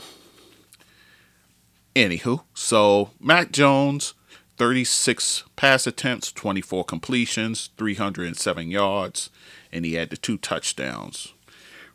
anywho, 1.95 2.43
so 2.55 3.11
Mac 3.21 3.53
Jones, 3.53 4.15
36 4.57 5.45
pass 5.57 5.87
attempts, 5.87 6.33
24 6.33 6.85
completions, 6.85 7.71
307 7.77 8.71
yards, 8.71 9.31
and 9.73 9.85
he 9.85 9.95
had 9.95 10.11
the 10.11 10.17
two 10.17 10.37
touchdowns. 10.39 11.35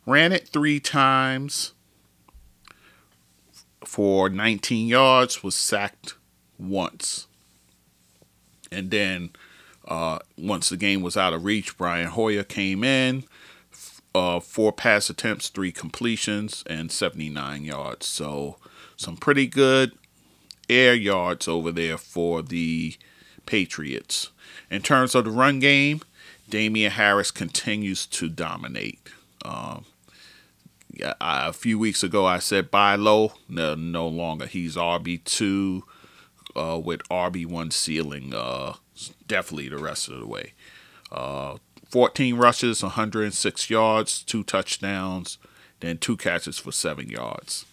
Ran 0.06 0.32
it 0.32 0.48
three 0.48 0.80
times 0.80 1.72
for 3.84 4.28
19 4.28 4.88
yards, 4.88 5.42
was 5.42 5.54
sacked 5.54 6.14
once. 6.58 7.26
And 8.70 8.90
then 8.90 9.30
uh, 9.86 10.18
once 10.36 10.68
the 10.68 10.76
game 10.76 11.02
was 11.02 11.16
out 11.16 11.32
of 11.32 11.44
reach, 11.44 11.76
Brian 11.76 12.08
Hoyer 12.08 12.42
came 12.42 12.82
in, 12.82 13.24
uh, 14.16 14.40
four 14.40 14.72
pass 14.72 15.10
attempts, 15.10 15.48
three 15.48 15.72
completions, 15.72 16.64
and 16.66 16.90
79 16.90 17.64
yards. 17.64 18.06
So 18.06 18.56
some 18.96 19.16
pretty 19.16 19.46
good 19.46 19.92
air 20.68 20.94
yards 20.94 21.46
over 21.46 21.70
there 21.70 21.98
for 21.98 22.42
the 22.42 22.96
Patriots. 23.44 24.30
In 24.70 24.82
terms 24.82 25.14
of 25.14 25.24
the 25.24 25.30
run 25.30 25.60
game, 25.60 26.00
Damien 26.48 26.92
Harris 26.92 27.30
continues 27.30 28.06
to 28.06 28.28
dominate. 28.28 28.98
Um, 29.44 29.84
a 31.20 31.52
few 31.52 31.78
weeks 31.78 32.02
ago 32.02 32.24
I 32.24 32.38
said 32.38 32.70
buy 32.70 32.96
low. 32.96 33.34
No, 33.48 33.74
no 33.74 34.08
longer. 34.08 34.46
He's 34.46 34.76
RB 34.76 35.22
two 35.24 35.84
uh, 36.56 36.80
with 36.82 37.06
RB 37.10 37.46
one 37.46 37.70
ceiling. 37.70 38.32
Uh, 38.34 38.74
definitely 39.28 39.68
the 39.68 39.78
rest 39.78 40.08
of 40.08 40.18
the 40.18 40.26
way. 40.26 40.54
Uh, 41.12 41.58
14 41.88 42.36
rushes, 42.36 42.82
106 42.82 43.70
yards, 43.70 44.22
two 44.22 44.42
touchdowns, 44.42 45.38
then 45.80 45.98
two 45.98 46.16
catches 46.16 46.58
for 46.58 46.72
seven 46.72 47.08
yards. 47.08 47.64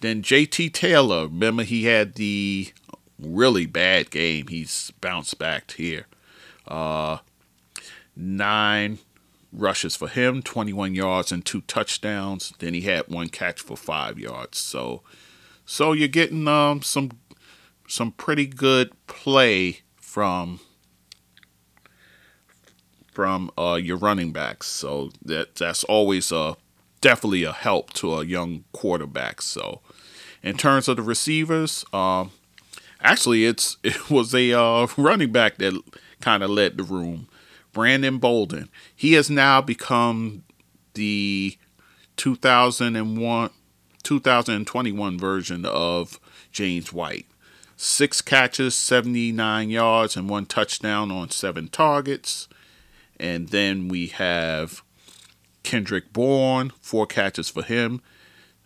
Then 0.00 0.22
JJ 0.22 0.72
Taylor, 0.72 1.24
remember 1.24 1.62
he 1.62 1.84
had 1.84 2.14
the 2.14 2.72
really 3.18 3.66
bad 3.66 4.10
game. 4.10 4.48
He's 4.48 4.92
bounced 5.00 5.38
back 5.38 5.70
here. 5.72 6.06
Uh, 6.66 7.18
nine 8.16 8.98
rushes 9.52 9.94
for 9.94 10.08
him, 10.08 10.42
21 10.42 10.94
yards 10.94 11.30
and 11.30 11.44
two 11.44 11.60
touchdowns. 11.62 12.52
Then 12.58 12.74
he 12.74 12.82
had 12.82 13.08
one 13.08 13.28
catch 13.28 13.60
for 13.60 13.76
five 13.76 14.18
yards. 14.18 14.58
So, 14.58 15.02
so 15.64 15.92
you're 15.92 16.08
getting 16.08 16.48
um 16.48 16.82
some 16.82 17.12
some 17.86 18.12
pretty 18.12 18.46
good 18.46 18.92
play 19.06 19.80
from 19.96 20.60
from 23.12 23.50
uh, 23.56 23.78
your 23.80 23.96
running 23.96 24.32
backs. 24.32 24.66
So 24.66 25.10
that 25.24 25.54
that's 25.56 25.84
always 25.84 26.32
a 26.32 26.56
definitely 27.00 27.44
a 27.44 27.52
help 27.52 27.92
to 27.94 28.14
a 28.14 28.24
young 28.24 28.64
quarterback. 28.72 29.42
So 29.42 29.80
in 30.42 30.56
terms 30.56 30.88
of 30.88 30.96
the 30.96 31.02
receivers, 31.02 31.84
um, 31.92 32.32
actually 33.00 33.44
it's 33.44 33.76
it 33.84 34.10
was 34.10 34.34
a 34.34 34.52
uh, 34.52 34.86
running 34.96 35.30
back 35.30 35.58
that 35.58 35.80
kind 36.20 36.42
of 36.42 36.50
led 36.50 36.76
the 36.76 36.82
room. 36.82 37.28
Brandon 37.72 38.18
Bolden. 38.18 38.68
He 38.94 39.14
has 39.14 39.30
now 39.30 39.62
become 39.62 40.44
the 40.94 41.56
2001 42.16 43.50
2021 44.02 45.18
version 45.18 45.64
of 45.64 46.20
James 46.50 46.92
White. 46.92 47.26
Six 47.76 48.20
catches, 48.20 48.74
79 48.74 49.70
yards, 49.70 50.16
and 50.16 50.28
one 50.28 50.46
touchdown 50.46 51.10
on 51.10 51.30
seven 51.30 51.68
targets. 51.68 52.48
And 53.22 53.50
then 53.50 53.86
we 53.86 54.08
have 54.08 54.82
Kendrick 55.62 56.12
Bourne, 56.12 56.72
four 56.80 57.06
catches 57.06 57.48
for 57.48 57.62
him, 57.62 58.02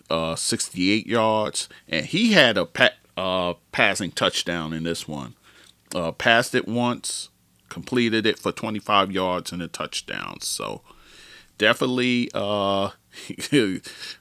uh, 0.09 0.35
68 0.35 1.07
yards. 1.07 1.69
And 1.87 2.07
he 2.07 2.33
had 2.33 2.57
a 2.57 2.65
pa- 2.65 2.95
uh, 3.19 3.55
passing 3.71 4.13
touchdown 4.13 4.73
in 4.73 4.85
this 4.85 5.07
one. 5.07 5.35
Uh, 5.95 6.11
passed 6.11 6.55
it 6.55 6.67
once, 6.67 7.29
completed 7.69 8.25
it 8.25 8.39
for 8.39 8.51
25 8.51 9.13
yards 9.13 9.53
and 9.53 9.61
a 9.61 9.69
touchdown. 9.69 10.41
So 10.41 10.81
definitely 11.59 12.31
uh, 12.35 12.93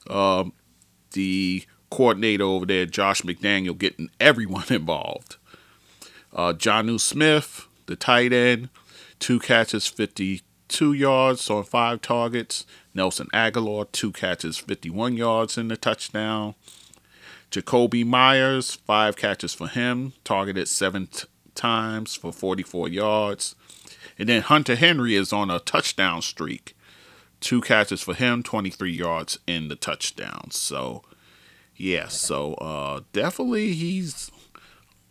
uh, 0.10 0.44
the 1.14 1.66
coordinator 1.90 2.44
over 2.44 2.66
there, 2.66 2.86
Josh 2.86 3.22
McDaniel, 3.22 3.78
getting 3.78 4.10
everyone 4.20 4.66
involved. 4.70 5.38
Uh, 6.34 6.52
Jonnu 6.52 7.00
Smith, 7.00 7.68
the 7.86 7.96
tight 7.96 8.34
end, 8.34 8.68
two 9.20 9.40
catches, 9.40 9.88
52 9.88 10.94
yards 10.94 11.50
on 11.50 11.64
five 11.64 12.02
targets. 12.02 12.66
Nelson 12.94 13.28
Agholor, 13.34 13.92
two 13.92 14.12
catches, 14.12 14.58
51 14.58 15.18
yards 15.18 15.58
in 15.58 15.68
the 15.68 15.78
touchdown. 15.78 16.56
Jakobi 17.52 18.06
Meyers, 18.06 18.76
five 18.76 19.16
catches 19.16 19.54
for 19.54 19.68
him, 19.68 20.14
targeted 20.24 20.68
seven 20.68 21.08
t- 21.08 21.28
times 21.54 22.16
for 22.16 22.34
44 22.34 22.90
yards. 22.90 23.56
And 24.18 24.28
then 24.30 24.42
Hunter 24.42 24.76
Henry 24.76 25.16
is 25.16 25.32
on 25.34 25.50
a 25.50 25.60
touchdown 25.60 26.22
streak. 26.22 26.76
two 27.42 27.62
catches 27.62 28.02
for 28.02 28.14
him, 28.14 28.42
23 28.44 28.92
yards 28.92 29.38
in 29.46 29.68
the 29.68 29.76
touchdown. 29.76 30.50
So, 30.52 31.04
yeah, 31.76 32.08
so 32.08 32.56
uh, 32.56 33.02
definitely 33.14 33.74
he's 33.74 34.32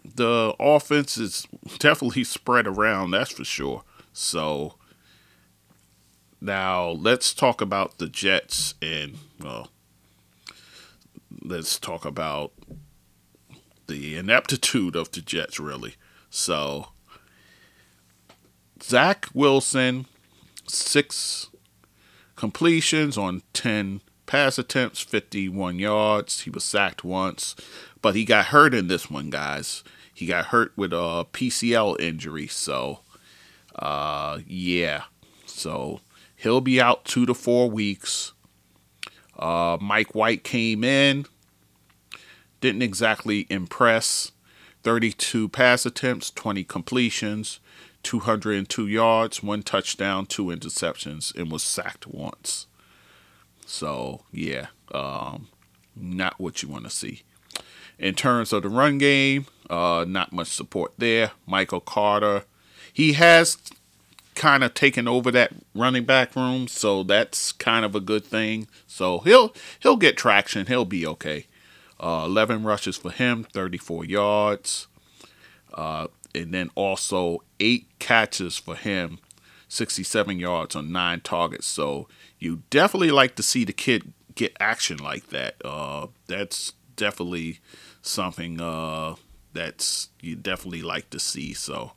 the 0.05 0.55
offense 0.61 1.17
is 1.17 1.47
definitely 1.79 2.25
spread 2.25 2.67
around, 2.67 3.13
that's 3.13 3.31
for 3.31 3.45
sure. 3.45 3.83
So, 4.15 4.77
now 6.41 6.89
let's 6.89 7.35
talk 7.35 7.61
about 7.61 7.99
the 7.99 8.07
Jets 8.07 8.75
and, 8.81 9.19
well, 9.43 9.71
let's 11.43 11.81
talk 11.81 12.05
about 12.05 12.53
the 13.89 14.17
ineptitude 14.17 14.95
of 14.95 15.11
the 15.11 15.21
Jets, 15.21 15.59
really. 15.59 15.97
So, 16.31 16.91
Zach 18.81 19.27
Wilson, 19.35 20.07
six 20.69 21.49
completions 22.37 23.19
on 23.19 23.43
10 23.53 24.01
pass 24.27 24.59
attempts, 24.59 25.01
51 25.01 25.79
yards. 25.79 26.43
He 26.43 26.51
was 26.51 26.63
sacked 26.63 27.03
once, 27.03 27.57
but 28.01 28.15
he 28.15 28.25
got 28.25 28.47
hurt 28.47 28.75
in 28.75 28.87
this 28.87 29.11
one, 29.11 29.31
guys. 29.31 29.83
He 30.13 30.27
got 30.27 30.47
hurt 30.47 30.73
with 30.77 30.93
a 30.93 31.27
PCL 31.33 32.01
injury. 32.01 32.47
So, 32.47 33.01
uh, 33.77 34.41
yeah. 34.47 35.05
So, 35.47 36.01
he'll 36.37 36.61
be 36.61 36.81
out 36.81 37.05
two 37.05 37.27
to 37.27 37.35
four 37.35 37.71
weeks. 37.71 38.33
Uh, 39.39 39.79
Mike 39.81 40.15
White 40.15 40.45
came 40.45 40.85
in, 40.85 41.27
didn't 42.61 42.83
exactly 42.83 43.47
impress. 43.51 44.33
32 44.83 45.49
pass 45.49 45.87
attempts, 45.87 46.31
20 46.31 46.63
completions, 46.65 47.59
202 48.03 48.87
yards, 48.87 49.43
one 49.43 49.63
touchdown, 49.63 50.27
two 50.27 50.45
interceptions, 50.45 51.35
and 51.35 51.51
was 51.51 51.63
sacked 51.63 52.07
once. 52.07 52.67
So, 53.67 54.21
yeah, 54.31 54.67
um, 54.93 55.49
not 55.97 56.39
what 56.39 56.63
you 56.63 56.69
want 56.69 56.85
to 56.85 56.91
see. 56.91 57.23
In 57.99 58.15
terms 58.15 58.53
of 58.53 58.63
the 58.63 58.69
run 58.69 58.99
game, 58.99 59.47
uh, 59.71 60.05
not 60.07 60.33
much 60.33 60.49
support 60.49 60.93
there. 60.99 61.33
Michael 61.47 61.81
Carter, 61.81 62.45
he 62.95 63.15
has 63.15 63.59
kind 64.37 64.65
of 64.65 64.73
taken 64.73 65.07
over 65.07 65.31
that 65.33 65.53
running 65.75 66.05
back 66.05 66.35
room, 66.37 66.69
so 66.69 67.03
that's 67.03 67.53
kind 67.53 67.85
of 67.85 67.95
a 67.95 68.01
good 68.01 68.25
thing. 68.25 68.69
So 68.87 69.19
he'll 69.19 69.53
he'll 69.81 69.97
get 69.97 70.17
traction. 70.17 70.67
He'll 70.67 70.85
be 70.85 71.07
okay. 71.07 71.47
Uh, 72.01 72.25
11 72.27 72.65
rushes 72.65 72.97
for 72.97 73.11
him, 73.11 73.45
34 73.45 74.05
yards. 74.05 74.87
Uh, 75.73 76.07
and 76.35 76.55
then 76.55 76.71
also 76.75 77.43
eight 77.61 77.87
catches 77.99 78.57
for 78.57 78.77
him, 78.77 79.19
67 79.69 80.39
yards 80.39 80.77
on 80.77 80.93
nine 80.93 81.21
targets. 81.21 81.67
So 81.67 82.09
you 82.39 82.63
definitely 82.71 83.11
like 83.11 83.35
to 83.37 83.43
see 83.43 83.65
the 83.65 83.73
kid 83.73 84.13
get 84.35 84.57
action 84.61 84.99
like 84.99 85.31
that. 85.31 85.57
Uh, 85.65 86.09
that's 86.27 86.73
definitely 86.97 87.61
something 88.03 88.61
uh, 88.61 89.17
that's 89.53 90.11
you 90.21 90.37
definitely 90.37 90.83
like 90.83 91.11
to 91.11 91.19
see. 91.19 91.55
So 91.55 91.93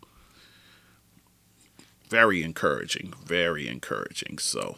very 2.10 2.44
encouraging, 2.44 3.14
very 3.26 3.68
encouraging. 3.68 4.38
So, 4.40 4.78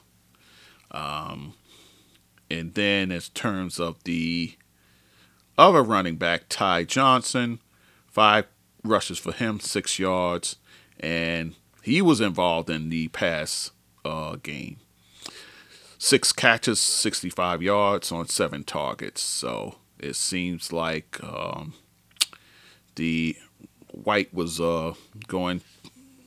um, 0.92 1.54
and 2.50 2.74
then 2.74 3.12
in 3.12 3.22
terms 3.34 3.80
of 3.80 4.04
the 4.04 4.56
other 5.58 5.84
running 5.84 6.16
back, 6.16 6.44
Ty 6.50 6.86
Johnson, 6.86 7.60
five 8.08 8.46
rushes 8.84 9.20
for 9.20 9.34
him, 9.34 9.60
six 9.60 10.00
yards, 10.00 10.56
and 11.00 11.56
he 11.84 12.02
was 12.02 12.22
involved 12.22 12.70
in 12.70 12.90
the 12.90 13.08
pass 13.10 13.72
uh, 14.06 14.38
game. 14.42 14.78
Six 15.98 16.32
catches, 16.32 16.80
65 16.80 17.62
yards 17.62 18.12
on 18.12 18.28
seven 18.28 18.64
targets. 18.64 19.22
So 19.22 19.76
it 20.00 20.16
seems 20.16 20.72
like 20.72 21.22
um, 21.22 21.74
the 22.96 23.36
White 23.92 24.34
was 24.34 24.62
uh, 24.62 24.94
going, 25.28 25.62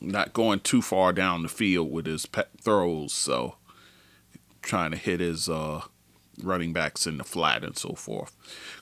not 0.03 0.33
going 0.33 0.61
too 0.61 0.83
far 0.83 1.13
down 1.13 1.43
the 1.43 1.49
field 1.49 1.91
with 1.91 2.07
his 2.07 2.27
throws. 2.61 3.13
So 3.13 3.57
trying 4.63 4.93
to 4.93 4.97
hit 4.97 5.21
his 5.21 5.49
uh, 5.49 5.83
running 6.43 6.73
backs 6.73 7.07
in 7.07 7.19
the 7.19 7.25
flat 7.25 7.65
and 7.65 7.77
so 7.77 7.95
forth. 7.95 8.37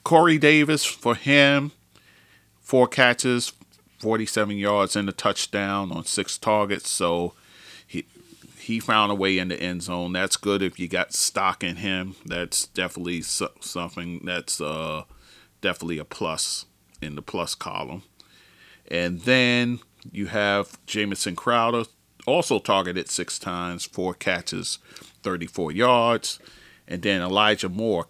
Corey 0.05 0.39
Davis 0.39 0.85
for 0.85 1.15
him, 1.15 1.73
four 2.61 2.87
catches, 2.87 3.53
47 3.99 4.57
yards 4.57 4.97
and 4.97 5.09
a 5.09 5.13
touchdown 5.13 5.93
on 5.93 6.05
six 6.05 6.39
targets. 6.39 6.91
So 6.91 7.35
he 7.87 8.07
he 8.59 8.81
found 8.81 9.11
a 9.11 9.15
way 9.15 9.39
in 9.39 9.49
the 9.49 9.61
end 9.61 9.83
zone. 9.83 10.13
That's 10.13 10.37
good 10.37 10.63
if 10.63 10.79
you 10.79 10.89
got 10.89 11.13
stock 11.13 11.65
in 11.65 11.77
him. 11.77 12.17
That's 12.25 12.67
definitely 12.69 13.23
something 13.23 14.21
that's 14.25 14.61
uh, 14.61 15.05
definitely 15.61 15.99
a 15.99 16.05
plus 16.05 16.67
in 17.03 17.15
the 17.15 17.23
plus 17.23 17.55
column. 17.55 18.03
And 18.91 19.21
then 19.23 19.81
you 20.11 20.27
have 20.27 20.79
Jamison 20.87 21.37
Crowder, 21.37 21.85
also 22.27 22.59
targeted 22.59 23.09
six 23.09 23.39
times, 23.39 23.85
four 23.85 24.15
catches, 24.15 24.79
34 25.23 25.73
yards. 25.73 26.39
And 26.87 27.03
then 27.03 27.23
Elijah 27.23 27.69
Moore, 27.69 28.07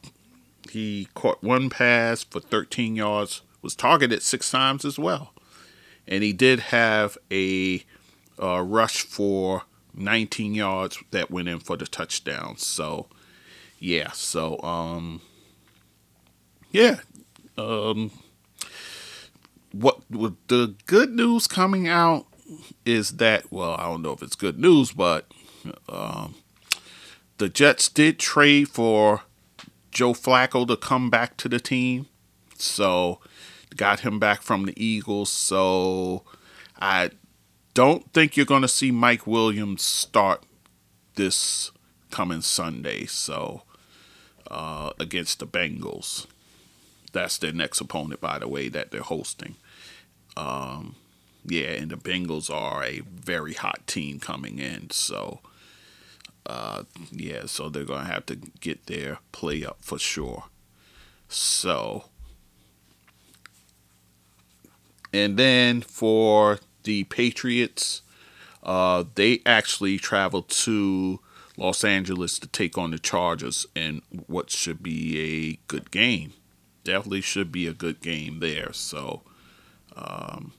he 0.70 1.08
caught 1.14 1.42
one 1.42 1.70
pass 1.70 2.24
for 2.24 2.40
13 2.40 2.96
yards, 2.96 3.42
was 3.62 3.74
targeted 3.74 4.22
six 4.22 4.50
times 4.50 4.84
as 4.84 4.98
well. 4.98 5.32
And 6.06 6.22
he 6.22 6.32
did 6.32 6.60
have 6.60 7.18
a 7.30 7.84
uh, 8.42 8.62
rush 8.62 9.02
for 9.02 9.64
19 9.94 10.54
yards 10.54 10.98
that 11.10 11.30
went 11.30 11.48
in 11.48 11.58
for 11.58 11.76
the 11.76 11.86
touchdown. 11.86 12.56
So, 12.56 13.06
yeah, 13.78 14.12
so, 14.12 14.60
um, 14.62 15.20
yeah, 16.70 17.00
um, 17.58 18.10
what, 19.72 20.00
the 20.10 20.74
good 20.86 21.10
news 21.10 21.46
coming 21.46 21.88
out 21.88 22.26
is 22.84 23.12
that, 23.16 23.50
well, 23.52 23.76
I 23.78 23.84
don't 23.84 24.02
know 24.02 24.12
if 24.12 24.22
it's 24.22 24.36
good 24.36 24.58
news, 24.58 24.92
but, 24.92 25.30
um, 25.88 26.34
the 27.38 27.48
Jets 27.48 27.88
did 27.88 28.18
trade 28.18 28.68
for 28.68 29.22
Joe 29.90 30.12
Flacco 30.12 30.66
to 30.66 30.76
come 30.76 31.10
back 31.10 31.36
to 31.38 31.48
the 31.48 31.58
team. 31.58 32.06
So 32.56 33.20
got 33.76 34.00
him 34.00 34.18
back 34.18 34.42
from 34.42 34.66
the 34.66 34.74
Eagles. 34.82 35.30
So 35.30 36.24
I 36.78 37.10
don't 37.72 38.12
think 38.12 38.36
you're 38.36 38.46
going 38.46 38.62
to 38.62 38.68
see 38.68 38.90
Mike 38.90 39.26
Williams 39.26 39.82
start 39.82 40.44
this 41.14 41.70
coming 42.10 42.42
Sunday. 42.42 43.06
So 43.06 43.62
uh, 44.50 44.90
against 44.98 45.38
the 45.38 45.46
Bengals. 45.46 46.26
That's 47.12 47.38
their 47.38 47.52
next 47.52 47.80
opponent, 47.80 48.20
by 48.20 48.38
the 48.38 48.48
way, 48.48 48.68
that 48.68 48.90
they're 48.90 49.02
hosting. 49.02 49.56
Um, 50.36 50.96
yeah, 51.44 51.70
and 51.70 51.90
the 51.90 51.96
Bengals 51.96 52.50
are 52.50 52.84
a 52.84 53.00
very 53.00 53.54
hot 53.54 53.86
team 53.86 54.20
coming 54.20 54.58
in. 54.58 54.90
So 54.90 55.40
uh, 56.46 56.84
yeah, 57.12 57.46
so 57.46 57.68
they're 57.68 57.84
going 57.84 58.06
to 58.06 58.12
have 58.12 58.26
to 58.26 58.36
get 58.36 58.86
their 58.86 59.18
play 59.32 59.64
up 59.64 59.78
for 59.80 59.98
sure. 59.98 60.44
So, 61.28 62.06
and 65.12 65.36
then 65.36 65.82
for 65.82 66.58
the 66.82 67.04
Patriots, 67.04 68.02
uh, 68.62 69.04
they 69.14 69.42
actually 69.46 69.98
traveled 69.98 70.48
to 70.48 71.20
Los 71.56 71.84
Angeles 71.84 72.38
to 72.40 72.48
take 72.48 72.76
on 72.76 72.90
the 72.90 72.98
Chargers 72.98 73.66
in 73.76 74.02
what 74.26 74.50
should 74.50 74.82
be 74.82 75.20
a 75.20 75.58
good 75.68 75.90
game. 75.90 76.32
Definitely 76.84 77.20
should 77.20 77.52
be 77.52 77.66
a 77.66 77.72
good 77.72 78.00
game 78.00 78.40
there. 78.40 78.72
So, 78.72 79.22
um, 79.96 80.52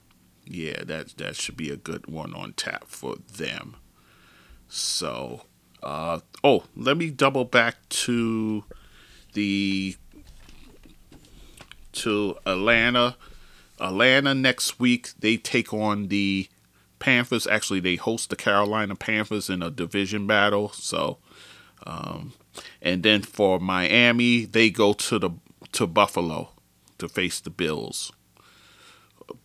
yeah, 0.46 0.84
that 0.84 1.18
that 1.18 1.36
should 1.36 1.58
be 1.58 1.70
a 1.70 1.78
good 1.78 2.08
one 2.08 2.34
on 2.34 2.54
tap 2.54 2.86
for 2.88 3.16
them. 3.16 3.78
So, 4.68 5.44
uh, 5.82 6.20
oh, 6.44 6.64
let 6.76 6.98
me 6.98 7.10
double 7.10 7.46
back 7.46 7.88
to 7.90 8.64
the 9.34 9.96
to 11.94 12.38
Atlanta. 12.46 13.16
Atlanta 13.80 14.36
next 14.36 14.80
week 14.80 15.10
they 15.20 15.38
take 15.38 15.74
on 15.74 16.08
the 16.08 16.48
Panthers. 17.00 17.48
Actually, 17.48 17.80
they 17.80 17.96
host 17.96 18.30
the 18.30 18.36
Carolina 18.36 18.96
Panthers 18.96 19.50
in 19.50 19.62
a 19.62 19.72
division 19.72 20.28
battle. 20.28 20.70
So, 20.70 21.18
um, 21.86 22.34
and 22.82 23.04
then 23.04 23.24
for 23.24 23.60
Miami, 23.60 24.46
they 24.46 24.70
go 24.70 24.94
to 24.94 25.20
the 25.20 25.32
to 25.74 25.88
Buffalo 25.88 26.50
to 26.98 27.08
face 27.10 27.40
the 27.40 27.50
Bills. 27.50 28.12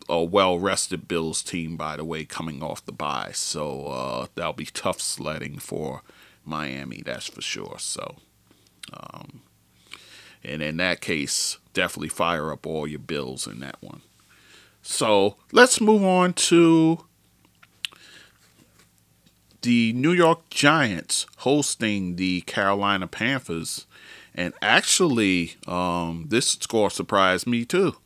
A 0.09 0.23
well 0.23 0.59
rested 0.59 1.07
Bills 1.07 1.43
team, 1.43 1.77
by 1.77 1.97
the 1.97 2.05
way, 2.05 2.25
coming 2.25 2.63
off 2.63 2.85
the 2.85 2.93
bye. 2.93 3.31
So 3.33 3.87
uh, 3.87 4.27
that'll 4.35 4.53
be 4.53 4.67
tough 4.67 5.01
sledding 5.01 5.59
for 5.59 6.03
Miami, 6.45 7.03
that's 7.05 7.27
for 7.27 7.43
sure. 7.43 7.77
So, 7.79 8.17
um, 8.93 9.43
and 10.45 10.63
in 10.63 10.77
that 10.79 11.01
case, 11.01 11.59
definitely 11.73 12.09
fire 12.09 12.53
up 12.53 12.67
all 12.67 12.87
your 12.87 13.01
bills 13.01 13.47
in 13.47 13.61
that 13.61 13.77
one. 13.81 14.03
So 14.83 15.37
let's 15.51 15.81
move 15.81 16.05
on 16.05 16.33
to 16.35 17.05
the 19.63 19.93
New 19.93 20.13
York 20.13 20.49
Giants 20.49 21.27
hosting 21.39 22.15
the 22.15 22.43
Carolina 22.43 23.09
Panthers. 23.09 23.87
And 24.37 24.53
actually, 24.61 25.57
um, 25.67 26.27
this 26.29 26.51
score 26.51 26.91
surprised 26.91 27.47
me 27.47 27.65
too. 27.65 27.97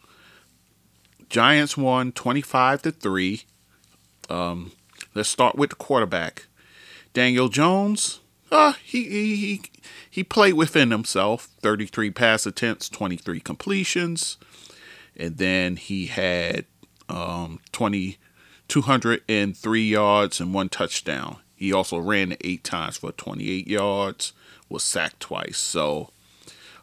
Giants 1.28 1.76
won 1.76 2.12
25 2.12 2.82
to 2.82 2.92
3. 2.92 3.42
Um, 4.28 4.72
let's 5.14 5.28
start 5.28 5.56
with 5.56 5.70
the 5.70 5.76
quarterback. 5.76 6.46
Daniel 7.12 7.48
Jones, 7.48 8.20
uh, 8.52 8.74
he, 8.84 9.04
he, 9.04 9.36
he, 9.36 9.62
he 10.08 10.24
played 10.24 10.54
within 10.54 10.92
himself 10.92 11.48
33 11.62 12.10
pass 12.12 12.46
attempts, 12.46 12.88
23 12.88 13.40
completions. 13.40 14.36
And 15.16 15.38
then 15.38 15.76
he 15.76 16.06
had 16.06 16.64
um, 17.08 17.58
20, 17.72 18.18
203 18.68 19.82
yards 19.82 20.40
and 20.40 20.54
one 20.54 20.68
touchdown. 20.68 21.38
He 21.56 21.72
also 21.72 21.98
ran 21.98 22.36
eight 22.40 22.64
times 22.64 22.98
for 22.98 23.12
28 23.12 23.66
yards, 23.66 24.32
was 24.68 24.82
sacked 24.82 25.20
twice. 25.20 25.58
So, 25.58 26.10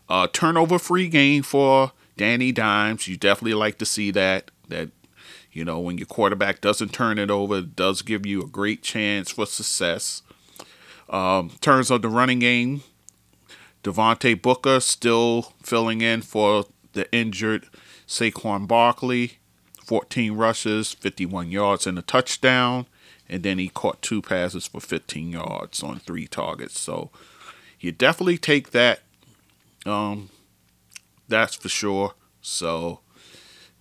uh, 0.10 0.28
turnover 0.32 0.80
free 0.80 1.08
game 1.08 1.44
for 1.44 1.92
Danny 2.16 2.52
Dimes. 2.52 3.08
You 3.08 3.18
definitely 3.18 3.56
like 3.56 3.78
to 3.80 3.86
see 3.86 4.12
that. 4.12 4.52
That 4.68 4.90
you 5.52 5.64
know 5.64 5.80
when 5.80 5.98
your 5.98 6.08
quarterback 6.08 6.62
doesn't 6.62 6.94
turn 6.94 7.18
it 7.18 7.32
over, 7.32 7.58
it 7.60 7.76
does 7.76 8.02
give 8.02 8.26
you 8.26 8.42
a 8.42 8.48
great 8.48 8.84
chance 8.84 9.32
for 9.32 9.46
success. 9.46 10.22
Um, 11.10 11.52
terms 11.62 11.90
of 11.90 12.02
the 12.02 12.10
running 12.10 12.40
game, 12.40 12.82
Devontae 13.84 14.42
Booker 14.42 14.80
still 14.80 15.54
filling 15.64 16.02
in 16.02 16.22
for 16.22 16.66
the 16.94 17.12
injured 17.14 17.68
Saquon 18.08 18.68
Barkley. 18.68 19.40
14 19.86 20.34
rushes, 20.34 20.92
51 20.92 21.50
yards, 21.50 21.88
and 21.88 21.98
a 21.98 22.02
touchdown 22.02 22.88
and 23.30 23.44
then 23.44 23.58
he 23.58 23.70
caught 23.70 24.02
two 24.02 24.22
passes 24.22 24.68
for 24.68 24.80
15 24.80 25.32
yards 25.32 25.84
on 25.84 26.00
three 26.00 26.28
targets. 26.28 26.80
So 26.80 27.10
you 27.80 27.92
definitely 27.92 28.38
take 28.38 28.72
that. 28.72 29.02
Um, 29.88 30.30
that's 31.28 31.56
for 31.56 31.70
sure. 31.70 32.14
So 32.42 33.00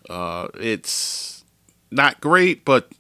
uh, 0.09 0.49
it's 0.55 1.45
not 1.91 2.21
great, 2.21 2.65
but 2.65 2.93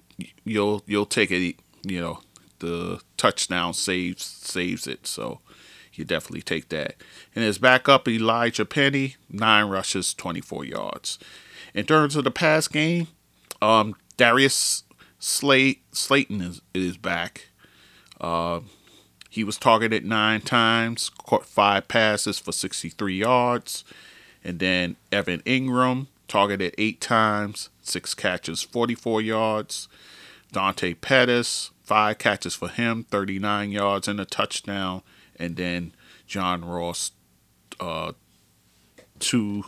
you'll 0.44 0.82
you'll 0.86 1.06
take 1.06 1.30
it. 1.30 1.56
You 1.82 2.00
know, 2.00 2.20
the 2.58 3.00
touchdown 3.16 3.74
saves 3.74 4.24
saves 4.24 4.86
it. 4.86 5.06
So 5.06 5.40
you 5.92 6.04
definitely 6.04 6.42
take 6.42 6.68
that. 6.70 6.96
And 7.34 7.44
his 7.44 7.58
backup 7.58 8.04
Elijhaa 8.04 8.68
Penny, 8.68 9.16
nine 9.30 9.68
rushes, 9.68 10.14
24 10.14 10.64
yards. 10.64 11.18
In 11.74 11.86
terms 11.86 12.16
of 12.16 12.24
the 12.24 12.30
pass 12.30 12.68
game, 12.68 13.08
um, 13.62 13.94
Darius 14.16 14.84
Slate 15.18 15.82
Slayton 15.92 16.40
is 16.40 16.60
is 16.74 16.96
back. 16.96 17.48
Uh, 18.20 18.60
he 19.36 19.44
was 19.44 19.58
targeted 19.58 20.02
nine 20.02 20.40
times, 20.40 21.10
caught 21.10 21.44
five 21.44 21.88
passes 21.88 22.38
for 22.38 22.52
63 22.52 23.18
yards, 23.18 23.84
and 24.42 24.58
then 24.60 24.96
Evan 25.12 25.40
Engram, 25.40 26.06
targeted 26.26 26.74
eight 26.78 27.02
times, 27.02 27.68
six 27.82 28.14
catches, 28.14 28.62
44 28.62 29.20
yards. 29.20 29.88
Dante 30.52 30.94
Pettis 30.94 31.70
five 31.82 32.16
catches 32.16 32.54
for 32.54 32.68
him, 32.68 33.04
39 33.10 33.72
yards 33.72 34.08
and 34.08 34.18
a 34.18 34.24
touchdown, 34.24 35.02
and 35.38 35.56
then 35.56 35.92
John 36.26 36.64
Ross 36.64 37.12
uh, 37.78 38.12
two 39.18 39.64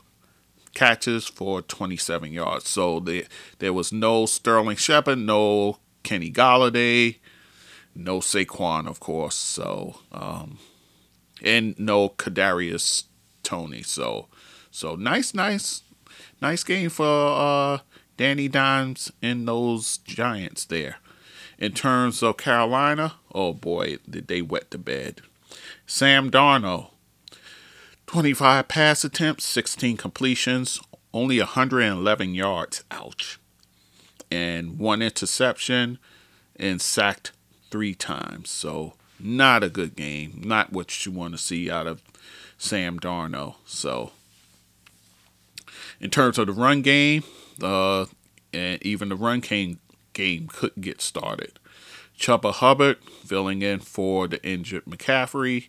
catches 0.73 1.27
for 1.27 1.61
27 1.61 2.33
yards. 2.33 2.71
So 2.71 3.01
there, 3.01 3.25
there 3.59 3.75
was 3.75 3.93
no 3.93 4.25
Sterling 4.25 4.79
Shepard, 4.79 5.19
no 5.19 5.77
Kenny 6.05 6.33
Golladay, 6.33 7.17
no 7.99 8.21
Saquon, 8.21 8.87
of 8.87 9.01
course. 9.01 9.35
So 9.35 9.97
um, 10.13 10.59
and 11.43 11.79
no 11.79 12.09
Kadarius 12.09 13.05
Toney. 13.43 13.83
So 13.83 14.29
so 14.71 14.95
nice, 14.95 15.35
nice, 15.35 15.83
nice 16.41 16.63
game 16.65 16.89
for 16.89 17.05
uh, 17.05 17.79
Danny 18.17 18.49
Dimes 18.49 19.13
and 19.21 19.47
those 19.47 19.99
Giants 19.99 20.65
there. 20.65 20.97
In 21.59 21.73
terms 21.73 22.23
of 22.23 22.37
Carolina, 22.37 23.15
oh 23.35 23.53
boy, 23.53 23.99
did 24.09 24.29
they 24.29 24.43
wet 24.43 24.71
the 24.71 24.79
bed. 24.79 25.21
Sam 25.87 26.31
Darnold 26.31 26.91
25 28.07 28.69
pass 28.69 29.05
attempts, 29.05 29.45
16 29.45 29.97
completions, 29.97 30.81
only 31.13 31.39
111 31.39 32.35
yards. 32.35 32.85
Ouch. 32.91 33.39
And 34.31 34.79
one 34.79 35.03
interception 35.03 35.99
and 36.57 36.81
sacked 36.81 37.33
three 37.71 37.95
times. 37.95 38.51
So, 38.51 38.95
not 39.21 39.63
a 39.63 39.69
good 39.69 39.97
game. 39.97 40.43
Not 40.45 40.73
what 40.73 41.05
you 41.05 41.13
want 41.13 41.35
to 41.35 41.39
see 41.39 41.71
out 41.71 41.87
of 41.87 42.03
Sam 42.57 42.99
Darnold. 42.99 43.57
So, 43.67 44.13
in 46.01 46.11
terms 46.11 46.39
of 46.39 46.47
the 46.47 46.53
run 46.53 46.83
game, 46.83 47.25
uh, 47.63 48.07
and 48.53 48.83
even 48.83 49.09
the 49.09 49.17
run 49.17 49.41
game, 49.41 49.81
game 50.13 50.49
couldn't 50.49 50.83
get 50.83 51.01
started. 51.01 51.59
Chuba 52.19 52.53
Hubbard 52.53 52.99
filling 53.25 53.63
in 53.63 53.79
for 53.79 54.27
the 54.27 54.45
injured 54.45 54.85
McCaffrey. 54.85 55.69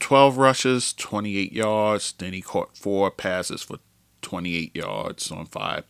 12 0.00 0.36
rushes, 0.36 0.92
28 0.92 1.52
yards. 1.52 2.12
Then 2.12 2.32
he 2.32 2.42
caught 2.42 2.76
four 2.76 3.10
passes 3.10 3.62
for 3.62 3.78
28 4.22 4.76
yards 4.76 5.30
on 5.30 5.46
five 5.46 5.84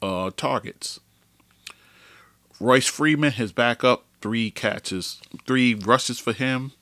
uh, 0.00 0.30
targets. 0.36 1.00
Royce 2.58 2.86
Freeman, 2.86 3.32
his 3.32 3.52
backup, 3.52 4.04
three 4.22 4.50
catches, 4.50 5.20
three 5.46 5.74
rushes 5.74 6.18
for 6.18 6.32
him, 6.32 6.72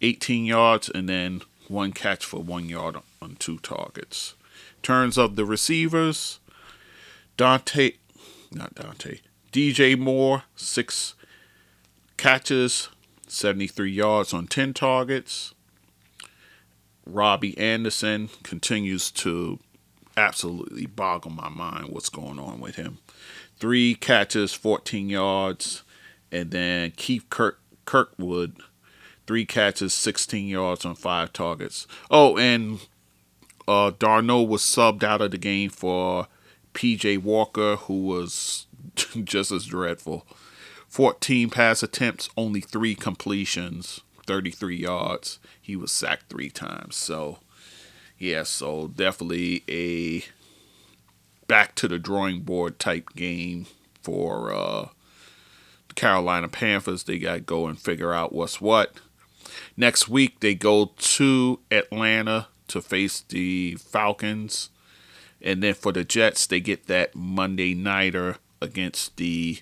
18 0.00 0.46
yards, 0.46 0.88
and 0.88 1.08
then 1.08 1.42
one 1.68 1.92
catch 1.92 2.24
for 2.24 2.42
one 2.42 2.68
yard 2.68 2.96
on 3.20 3.36
two 3.36 3.58
targets. 3.58 4.34
Turns 4.82 5.18
of 5.18 5.36
the 5.36 5.44
receivers, 5.44 6.38
Dante, 7.36 7.92
not 8.52 8.74
Dante, 8.74 9.18
DJ 9.52 9.98
Moore, 9.98 10.44
six 10.56 11.14
catches, 12.16 12.88
73 13.26 13.90
yards 13.90 14.32
on 14.32 14.46
10 14.46 14.74
targets. 14.74 15.54
Robbie 17.06 17.56
Anderson 17.58 18.30
continues 18.42 19.10
to 19.10 19.58
absolutely 20.16 20.86
boggle 20.86 21.30
my 21.30 21.48
mind 21.48 21.88
what's 21.88 22.08
going 22.08 22.38
on 22.38 22.60
with 22.60 22.76
him. 22.76 22.98
Three 23.58 23.94
catches, 23.94 24.52
14 24.52 25.08
yards, 25.08 25.82
and 26.32 26.50
then 26.50 26.92
Keith 26.92 27.26
Kirk 27.30 27.60
Kirkwood, 27.84 28.56
three 29.26 29.44
catches, 29.44 29.92
16 29.94 30.46
yards 30.46 30.84
on 30.84 30.94
five 30.94 31.32
targets. 31.32 31.86
Oh, 32.10 32.36
and 32.36 32.86
uh, 33.66 33.90
Darnold 33.92 34.48
was 34.48 34.62
subbed 34.62 35.02
out 35.02 35.20
of 35.20 35.30
the 35.30 35.38
game 35.38 35.70
for 35.70 36.28
PJ 36.74 37.18
Walker, 37.22 37.76
who 37.76 38.02
was 38.06 38.66
just 39.24 39.50
as 39.50 39.66
dreadful. 39.66 40.26
14 40.88 41.50
pass 41.50 41.82
attempts, 41.82 42.28
only 42.36 42.60
three 42.60 42.94
completions. 42.94 44.00
33 44.26 44.76
yards. 44.76 45.40
He 45.60 45.74
was 45.74 45.90
sacked 45.90 46.28
three 46.28 46.50
times. 46.50 46.94
So, 46.94 47.38
yeah, 48.18 48.44
so 48.44 48.88
definitely 48.88 49.64
a 49.68 50.24
back 51.48 51.74
to 51.76 51.88
the 51.88 51.98
drawing 51.98 52.42
board 52.42 52.78
type 52.78 53.10
game 53.16 53.66
for 54.02 54.52
uh, 54.52 54.88
Carolina 55.94 56.48
Panthers. 56.48 57.04
They 57.04 57.18
got 57.18 57.34
to 57.34 57.40
go 57.40 57.66
and 57.66 57.78
figure 57.78 58.12
out 58.12 58.32
what's 58.32 58.60
what. 58.60 58.94
Next 59.76 60.08
week, 60.08 60.40
they 60.40 60.54
go 60.54 60.92
to 60.96 61.60
Atlanta 61.70 62.48
to 62.68 62.80
face 62.80 63.20
the 63.20 63.76
Falcons. 63.76 64.70
And 65.42 65.62
then 65.62 65.74
for 65.74 65.92
the 65.92 66.04
Jets, 66.04 66.46
they 66.46 66.60
get 66.60 66.86
that 66.86 67.14
Monday 67.14 67.74
nighter 67.74 68.36
against 68.60 69.16
the 69.16 69.60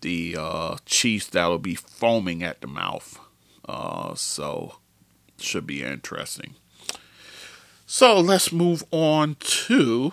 the 0.00 0.36
uh, 0.36 0.76
Chiefs 0.84 1.28
that'll 1.28 1.58
be 1.58 1.76
foaming 1.76 2.42
at 2.42 2.60
the 2.60 2.66
mouth. 2.66 3.20
Uh, 3.64 4.16
so 4.16 4.78
should 5.38 5.66
be 5.66 5.82
interesting. 5.82 6.56
So 7.86 8.18
let's 8.18 8.50
move 8.50 8.82
on 8.90 9.36
to 9.38 10.12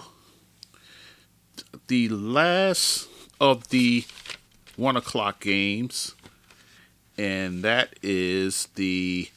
the 1.87 2.09
last 2.09 3.07
of 3.39 3.69
the 3.69 4.05
one 4.79 4.95
o'clock 4.95 5.41
games, 5.41 6.15
and 7.17 7.63
that 7.63 7.99
is 8.01 8.69
the 8.75 9.29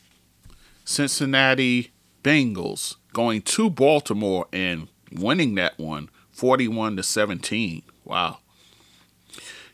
Cincinnati 0.85 1.91
Bengals 2.23 2.97
going 3.13 3.43
to 3.43 3.69
Baltimore 3.69 4.47
and 4.53 4.89
winning 5.11 5.57
that 5.57 5.79
one 5.79 6.09
41 6.31 6.97
to 6.97 7.03
17. 7.03 7.83
Wow. 8.05 8.39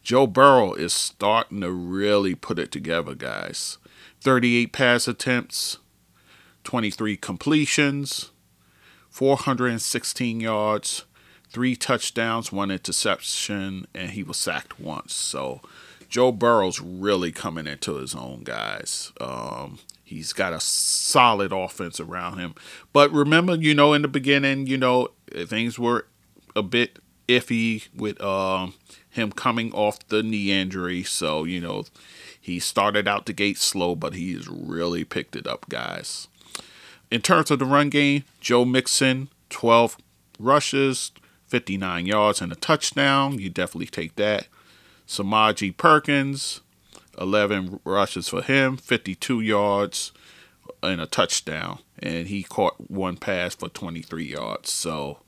Joe 0.02 0.26
Burrow 0.26 0.72
is 0.72 0.92
starting 0.92 1.60
to 1.60 1.70
really 1.70 2.34
put 2.34 2.58
it 2.58 2.72
together, 2.72 3.14
guys. 3.14 3.76
38 4.22 4.72
pass 4.72 5.06
attempts, 5.06 5.78
23 6.64 7.16
completions, 7.16 8.30
416 9.10 10.40
yards, 10.40 11.04
three 11.50 11.76
touchdowns, 11.76 12.52
one 12.52 12.70
interception, 12.70 13.86
and 13.94 14.10
he 14.10 14.22
was 14.22 14.36
sacked 14.36 14.78
once. 14.78 15.14
So 15.14 15.60
Joe 16.08 16.32
Burrow's 16.32 16.80
really 16.80 17.32
coming 17.32 17.66
into 17.66 17.96
his 17.96 18.14
own, 18.14 18.42
guys. 18.42 19.12
Um, 19.20 19.78
he's 20.04 20.32
got 20.32 20.52
a 20.52 20.60
solid 20.60 21.52
offense 21.52 22.00
around 22.00 22.38
him. 22.38 22.54
But 22.92 23.12
remember, 23.12 23.54
you 23.54 23.74
know, 23.74 23.92
in 23.92 24.02
the 24.02 24.08
beginning, 24.08 24.66
you 24.66 24.78
know, 24.78 25.08
things 25.46 25.78
were 25.78 26.06
a 26.56 26.62
bit 26.62 26.98
iffy 27.28 27.88
with 27.94 28.20
um, 28.22 28.74
him 29.10 29.30
coming 29.32 29.72
off 29.72 30.06
the 30.08 30.22
knee 30.22 30.50
injury. 30.50 31.02
So, 31.02 31.44
you 31.44 31.60
know, 31.60 31.84
he 32.40 32.58
started 32.58 33.06
out 33.06 33.26
the 33.26 33.34
gate 33.34 33.58
slow, 33.58 33.94
but 33.94 34.14
he's 34.14 34.48
really 34.48 35.04
picked 35.04 35.36
it 35.36 35.46
up, 35.46 35.68
guys. 35.68 36.28
In 37.10 37.20
terms 37.20 37.50
of 37.50 37.58
the 37.58 37.64
run 37.66 37.90
game, 37.90 38.24
Joe 38.40 38.64
Mixon, 38.64 39.28
12 39.50 39.98
rushes, 40.38 41.12
59 41.48 42.06
yards, 42.06 42.40
and 42.40 42.52
a 42.52 42.56
touchdown. 42.56 43.38
You 43.38 43.50
definitely 43.50 43.86
take 43.86 44.16
that. 44.16 44.48
Samaje 45.06 45.76
Perkins, 45.76 46.60
11 47.18 47.80
rushes 47.84 48.28
for 48.28 48.42
him, 48.42 48.76
52 48.76 49.40
yards, 49.40 50.12
and 50.82 51.00
a 51.00 51.06
touchdown. 51.06 51.78
And 51.98 52.28
he 52.28 52.42
caught 52.42 52.90
one 52.90 53.16
pass 53.16 53.54
for 53.54 53.68
23 53.68 54.24
yards. 54.24 54.70
So, 54.70 55.18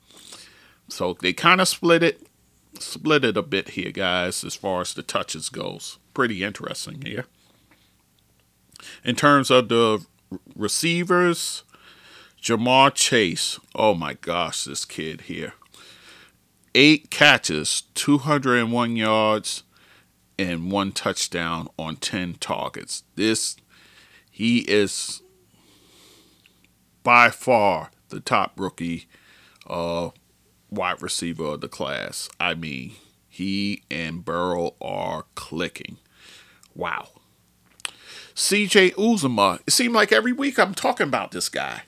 so 0.89 1.17
they 1.21 1.33
kind 1.33 1.61
of 1.61 1.69
split 1.69 2.03
it, 2.03 2.27
split 2.79 3.25
it 3.25 3.37
a 3.37 3.43
bit 3.43 3.71
here, 3.71 3.91
guys, 3.91 4.45
as 4.45 4.55
far 4.55 4.83
as 4.83 4.95
the 4.95 5.03
touches 5.03 5.49
goes. 5.49 5.99
Pretty 6.15 6.45
interesting 6.45 7.03
here. 7.03 7.25
In 9.05 9.17
terms 9.17 9.51
of 9.51 9.69
the 9.69 10.05
receivers, 10.55 11.65
Ja'Marr 12.43 12.95
Chase. 12.95 13.59
Oh 13.75 13.95
my 13.95 14.15
gosh, 14.15 14.65
this 14.65 14.85
kid 14.85 15.23
here. 15.23 15.55
Eight 16.75 17.11
catches, 17.11 17.83
201 17.95 18.97
yards, 18.97 19.65
and 20.39 20.71
one 20.71 20.93
touchdown 20.93 21.69
on 21.79 21.97
10 21.97 22.35
targets. 22.35 23.03
This, 23.17 23.57
he 24.31 24.61
is 24.61 25.21
by 27.03 27.31
far 27.31 27.91
the 28.11 28.21
top 28.21 28.53
rookie 28.59 29.07
uh, 29.67 30.11
wide 30.71 31.03
receiver 31.03 31.45
of 31.45 31.61
the 31.61 31.69
class. 31.69 32.29
I 32.39 32.55
mean, 32.55 32.93
he 33.29 33.83
and 33.91 34.25
Burrow 34.25 34.75
are 34.81 35.25
clicking. 35.35 35.99
Wow. 36.75 37.09
CJ 38.35 38.95
Uzomah. 38.95 39.61
It 39.67 39.73
seemed 39.73 39.95
like 39.95 40.13
every 40.13 40.33
week 40.33 40.59
I'm 40.59 40.75
talking 40.75 41.07
about 41.09 41.33
this 41.33 41.49
guy. 41.49 41.83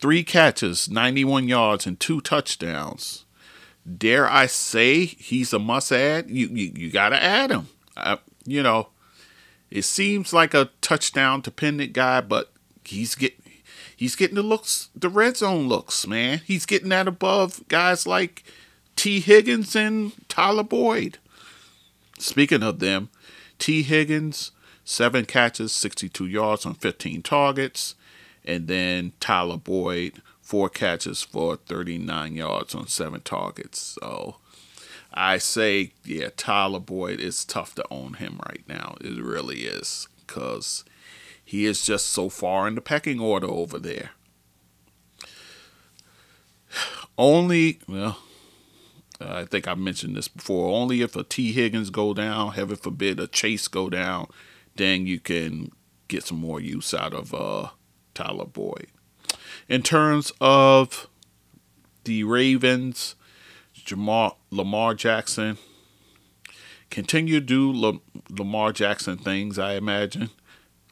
Three 0.00 0.24
catches, 0.24 0.90
91 0.90 1.46
yards, 1.48 1.86
and 1.86 1.98
two 1.98 2.20
touchdowns. 2.20 3.24
Dare 3.98 4.28
I 4.28 4.46
say 4.46 5.04
he's 5.04 5.52
a 5.52 5.58
must 5.58 5.90
add? 5.92 6.30
You, 6.30 6.46
you, 6.48 6.72
you 6.74 6.90
got 6.90 7.10
to 7.10 7.22
add 7.22 7.50
him. 7.50 7.68
You 8.44 8.62
know, 8.62 8.88
it 9.70 9.82
seems 9.82 10.32
like 10.32 10.54
a 10.54 10.70
touchdown 10.80 11.40
dependent 11.40 11.92
guy, 11.92 12.20
but 12.20 12.52
he's 12.84 13.14
get 13.14 13.34
he's 13.96 14.16
getting 14.16 14.36
the 14.36 14.42
looks, 14.42 14.88
the 14.94 15.08
red 15.08 15.36
zone 15.36 15.68
looks, 15.68 16.06
man. 16.06 16.40
He's 16.44 16.66
getting 16.66 16.90
that 16.90 17.08
above 17.08 17.66
guys 17.68 18.06
like 18.06 18.44
Tee 18.96 19.20
Higgins 19.20 19.74
and 19.74 20.12
Tyler 20.28 20.62
Boyd. 20.62 21.18
Speaking 22.18 22.62
of 22.62 22.78
them, 22.78 23.10
Tee 23.58 23.82
Higgins, 23.82 24.52
seven 24.84 25.24
catches, 25.24 25.72
62 25.72 26.26
yards 26.26 26.64
on 26.64 26.74
15 26.74 27.22
targets 27.22 27.94
and 28.44 28.66
then 28.66 29.12
Tyler 29.20 29.56
Boyd 29.56 30.20
four 30.52 30.68
catches 30.68 31.22
for 31.22 31.56
39 31.56 32.36
yards 32.36 32.74
on 32.74 32.86
seven 32.86 33.22
targets. 33.22 33.96
So 33.98 34.36
I 35.14 35.38
say, 35.38 35.92
yeah, 36.04 36.28
Tyler 36.36 36.78
Boyd 36.78 37.20
is 37.20 37.46
tough 37.46 37.74
to 37.76 37.84
own 37.90 38.14
him 38.14 38.38
right 38.46 38.62
now. 38.68 38.96
It 39.00 39.18
really 39.18 39.60
is 39.60 40.08
because 40.26 40.84
he 41.42 41.64
is 41.64 41.86
just 41.86 42.10
so 42.10 42.28
far 42.28 42.68
in 42.68 42.74
the 42.74 42.82
pecking 42.82 43.18
order 43.18 43.46
over 43.46 43.78
there. 43.78 44.10
Only, 47.16 47.78
well, 47.88 48.18
I 49.18 49.46
think 49.46 49.66
I 49.66 49.74
mentioned 49.74 50.16
this 50.16 50.28
before. 50.28 50.68
Only 50.68 51.00
if 51.00 51.16
a 51.16 51.24
Tee 51.24 51.52
Higgins 51.52 51.88
go 51.88 52.12
down, 52.12 52.52
heaven 52.52 52.76
forbid 52.76 53.18
a 53.18 53.26
Chase 53.26 53.68
go 53.68 53.88
down, 53.88 54.26
then 54.76 55.06
you 55.06 55.18
can 55.18 55.72
get 56.08 56.24
some 56.24 56.40
more 56.40 56.60
use 56.60 56.92
out 56.92 57.14
of 57.14 57.32
uh, 57.32 57.70
Tyler 58.12 58.44
Boyd. 58.44 58.88
In 59.72 59.82
terms 59.82 60.34
of 60.38 61.08
the 62.04 62.24
Ravens, 62.24 63.14
Lamar 63.90 64.94
Jackson 64.94 65.56
continue 66.90 67.40
to 67.40 67.46
do 67.46 67.98
Lamar 68.28 68.74
Jackson 68.74 69.16
things, 69.16 69.58
I 69.58 69.76
imagine. 69.76 70.28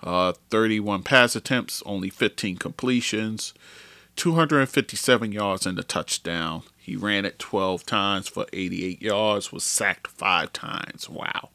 Uh, 0.02 0.32
31 0.48 1.02
pass 1.02 1.36
attempts, 1.36 1.82
only 1.84 2.08
15 2.08 2.56
completions, 2.56 3.52
257 4.16 5.30
yards 5.30 5.66
and 5.66 5.78
a 5.78 5.82
touchdown. 5.82 6.62
He 6.78 6.96
ran 6.96 7.26
it 7.26 7.38
12 7.38 7.84
times 7.84 8.28
for 8.28 8.46
88 8.50 9.02
yards, 9.02 9.52
was 9.52 9.62
sacked 9.62 10.06
five 10.06 10.54
times. 10.54 11.06
Wow. 11.06 11.50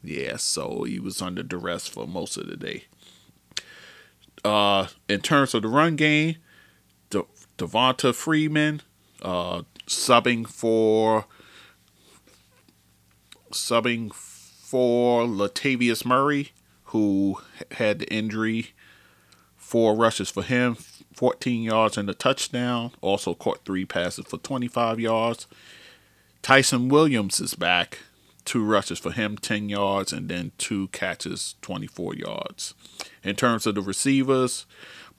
Yeah, 0.00 0.36
so 0.36 0.84
he 0.84 1.00
was 1.00 1.20
under 1.20 1.42
duress 1.42 1.88
for 1.88 2.06
most 2.06 2.36
of 2.36 2.46
the 2.46 2.56
day. 2.56 2.84
Uh, 4.46 4.86
in 5.08 5.20
terms 5.20 5.54
of 5.54 5.62
the 5.62 5.68
run 5.68 5.96
game, 5.96 6.36
De- 7.10 7.24
Devonta 7.58 8.14
Freeman 8.14 8.80
uh, 9.20 9.62
subbing 9.88 10.46
for 10.46 11.24
subbing 13.50 14.14
for 14.14 15.24
Latavius 15.24 16.04
Murray, 16.04 16.52
who 16.84 17.40
had 17.72 17.98
the 17.98 18.12
injury. 18.12 18.68
Four 19.56 19.96
rushes 19.96 20.30
for 20.30 20.44
him, 20.44 20.76
14 21.14 21.64
yards 21.64 21.98
and 21.98 22.08
a 22.08 22.14
touchdown. 22.14 22.92
Also 23.00 23.34
caught 23.34 23.64
three 23.64 23.84
passes 23.84 24.26
for 24.26 24.38
25 24.38 25.00
yards. 25.00 25.48
Ty'Son 26.42 26.88
Williams 26.88 27.40
is 27.40 27.54
back. 27.54 27.98
Two 28.46 28.64
rushes 28.64 29.00
for 29.00 29.10
him, 29.10 29.36
10 29.36 29.68
yards, 29.68 30.12
and 30.12 30.28
then 30.28 30.52
two 30.56 30.86
catches, 30.88 31.56
24 31.62 32.14
yards. 32.14 32.74
In 33.24 33.34
terms 33.34 33.66
of 33.66 33.74
the 33.74 33.82
receivers, 33.82 34.66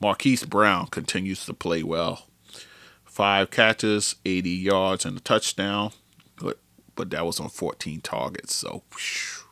Marquise 0.00 0.44
Brown 0.44 0.86
continues 0.86 1.44
to 1.44 1.52
play 1.52 1.82
well. 1.82 2.26
Five 3.04 3.50
catches, 3.50 4.16
80 4.24 4.48
yards, 4.48 5.04
and 5.04 5.18
a 5.18 5.20
touchdown. 5.20 5.92
But, 6.40 6.58
but 6.96 7.10
that 7.10 7.26
was 7.26 7.38
on 7.38 7.50
14 7.50 8.00
targets, 8.00 8.54
so 8.54 8.82
whew, 8.92 9.44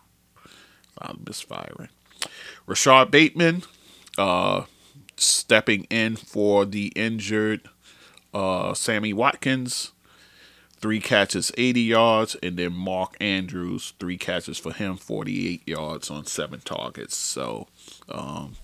a 0.99 1.15
misfiring. 1.27 1.91
Rashod 2.67 3.11
Bateman 3.11 3.63
uh, 4.17 4.63
stepping 5.19 5.85
in 5.85 6.17
for 6.17 6.65
the 6.65 6.87
injured 6.97 7.69
uh, 8.33 8.73
Sammy 8.73 9.13
Watkins 9.13 9.93
three 10.87 11.01
catches, 11.01 11.51
80 11.59 11.81
yards, 11.81 12.37
and 12.45 12.57
then 12.57 12.73
Mark 12.73 13.17
Andrews, 13.21 13.95
three 13.99 14.17
catches 14.17 14.57
for 14.57 14.73
him, 14.73 14.97
48 14.97 15.67
yards 15.67 16.13
on 16.13 16.27
seven 16.27 16.61
targets. 16.61 17.17
So, 17.17 17.67
um, 18.09 18.55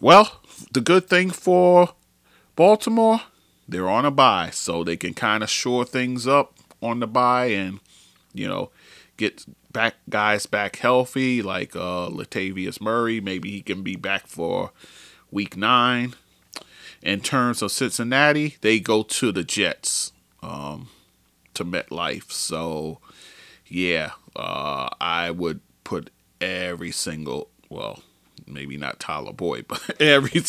well, 0.00 0.40
the 0.72 0.80
good 0.80 1.08
thing 1.08 1.30
for 1.30 1.90
Baltimore, 2.56 3.20
they're 3.68 3.88
on 3.88 4.04
a 4.04 4.10
bye, 4.10 4.50
so 4.50 4.82
they 4.82 4.96
can 4.96 5.14
kind 5.14 5.44
of 5.44 5.48
shore 5.48 5.84
things 5.84 6.26
up 6.26 6.54
on 6.80 6.98
the 6.98 7.06
bye 7.06 7.50
and, 7.50 7.78
you 8.34 8.48
know, 8.48 8.70
get 9.16 9.46
back 9.72 9.94
guys 10.10 10.46
back 10.46 10.74
healthy, 10.74 11.40
like 11.40 11.76
uh, 11.76 12.08
Latavius 12.08 12.80
Murray. 12.80 13.20
Maybe 13.20 13.52
he 13.52 13.62
can 13.62 13.84
be 13.84 13.94
back 13.94 14.26
for 14.26 14.72
week 15.30 15.56
nine. 15.56 16.14
In 17.00 17.20
terms 17.20 17.62
of 17.62 17.70
Cincinnati, 17.70 18.56
they 18.60 18.80
go 18.80 19.04
to 19.04 19.30
the 19.30 19.44
Jets. 19.44 20.10
Um, 20.42 20.88
to 21.54 21.64
MetLife. 21.64 22.30
So, 22.30 22.98
yeah, 23.66 24.12
uh, 24.36 24.88
I 25.00 25.30
would 25.30 25.60
put 25.84 26.10
every 26.40 26.90
single, 26.90 27.48
well, 27.68 28.02
maybe 28.46 28.76
not 28.76 29.00
Tyler 29.00 29.32
Boyd, 29.32 29.66
but 29.68 30.00
every 30.00 30.42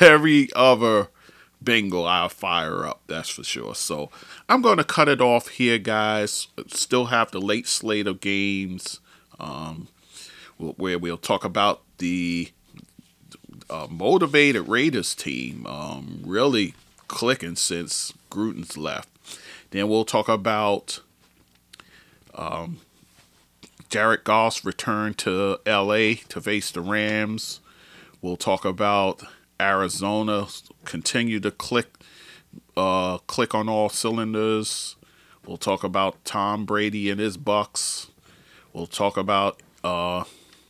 every 0.00 0.48
other 0.54 1.08
Bengal 1.60 2.06
I'll 2.06 2.28
fire 2.28 2.86
up. 2.86 3.02
That's 3.06 3.28
for 3.28 3.44
sure. 3.44 3.74
So 3.74 4.10
I'm 4.48 4.62
going 4.62 4.78
to 4.78 4.84
cut 4.84 5.08
it 5.08 5.20
off 5.20 5.48
here, 5.48 5.78
guys. 5.78 6.48
Still 6.68 7.06
have 7.06 7.30
the 7.30 7.40
late 7.40 7.66
slate 7.66 8.06
of 8.06 8.20
games 8.20 9.00
um, 9.40 9.88
where 10.58 10.98
we'll 10.98 11.16
talk 11.16 11.44
about 11.44 11.82
the 11.98 12.52
uh, 13.68 13.86
motivated 13.90 14.68
Raiders 14.68 15.14
team. 15.14 15.66
Um, 15.66 16.22
really 16.24 16.74
clicking 17.08 17.56
since 17.56 18.12
Gruden's 18.30 18.76
left. 18.76 19.08
Then 19.70 19.88
we'll 19.88 20.04
talk 20.04 20.28
about 20.28 21.00
um, 22.34 22.80
Jared 23.88 24.24
Goff's 24.24 24.64
return 24.64 25.14
to 25.14 25.58
LA 25.66 26.14
to 26.28 26.40
face 26.40 26.70
the 26.70 26.80
Rams. 26.80 27.60
We'll 28.20 28.36
talk 28.36 28.64
about 28.64 29.22
Arizona 29.60 30.46
continue 30.84 31.40
to 31.40 31.50
click 31.50 31.86
uh, 32.76 33.18
click 33.18 33.54
on 33.54 33.68
all 33.68 33.88
cylinders. 33.88 34.96
We'll 35.46 35.56
talk 35.56 35.84
about 35.84 36.24
Tom 36.24 36.64
Brady 36.64 37.10
and 37.10 37.20
his 37.20 37.38
Bucs. 37.38 38.08
We'll 38.72 38.86
talk 38.86 39.16
about 39.16 39.62
uh, 39.82 40.24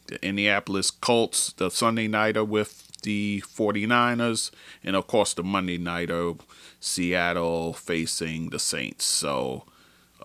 the 0.07 0.25
Indianapolis 0.25 0.91
Colts, 0.91 1.53
the 1.55 1.71
Sunday 1.71 2.07
nighter 2.07 2.45
with 2.45 2.86
the 3.07 3.43
49ers, 3.47 4.51
and 4.83 4.97
of 4.97 5.07
course 5.07 5.33
the 5.33 5.45
Monday 5.45 5.79
nighter, 5.79 6.33
Seattle 6.81 7.73
facing 7.73 8.51
the 8.51 8.59
Saints. 8.59 9.05
So 9.05 9.65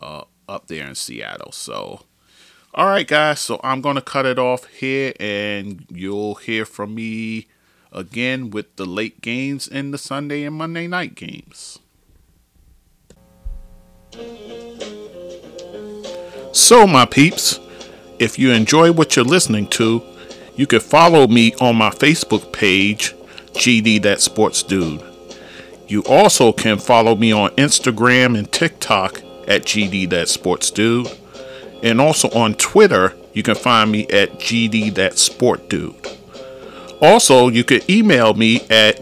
uh, 0.01 0.23
up 0.49 0.67
there 0.67 0.87
in 0.87 0.95
Seattle. 0.95 1.51
So 1.51 2.01
all 2.73 2.87
right, 2.87 3.07
guys. 3.07 3.39
So 3.39 3.59
I'm 3.63 3.81
gonna 3.81 4.01
cut 4.01 4.25
it 4.25 4.39
off 4.39 4.65
here, 4.65 5.13
and 5.19 5.85
you'll 5.89 6.35
hear 6.35 6.65
from 6.65 6.95
me 6.95 7.47
again 7.91 8.49
with 8.49 8.75
the 8.77 8.85
late 8.85 9.21
games 9.21 9.67
and 9.67 9.93
the 9.93 9.97
Sunday 9.97 10.43
and 10.43 10.55
Monday 10.55 10.87
night 10.87 11.13
games. 11.15 11.79
So, 16.53 16.85
my 16.87 17.05
peeps, 17.05 17.59
if 18.19 18.39
you 18.39 18.51
enjoy 18.51 18.91
what 18.91 19.15
you're 19.15 19.25
listening 19.25 19.67
to, 19.69 20.01
you 20.55 20.67
can 20.67 20.79
follow 20.79 21.27
me 21.27 21.53
on 21.59 21.75
my 21.75 21.89
Facebook 21.89 22.51
page, 22.51 23.15
GD 23.53 24.01
That 24.03 24.21
Sports 24.21 24.63
Dude. 24.63 25.03
You 25.87 26.03
also 26.03 26.53
can 26.53 26.77
follow 26.77 27.15
me 27.15 27.31
on 27.31 27.49
Instagram 27.51 28.37
and 28.37 28.51
TikTok 28.51 29.21
at 29.47 29.63
GD 29.63 30.09
That 30.09 30.29
Sports 30.29 30.71
Dude. 30.71 31.07
And 31.83 31.99
also 31.99 32.29
on 32.31 32.53
Twitter, 32.55 33.15
you 33.33 33.43
can 33.43 33.55
find 33.55 33.91
me 33.91 34.07
at 34.07 34.33
GD 34.33 34.95
That 34.95 35.17
Sport 35.17 35.69
Dude. 35.69 35.95
Also, 37.01 37.49
you 37.49 37.63
can 37.63 37.81
email 37.89 38.35
me 38.35 38.61
at 38.69 39.01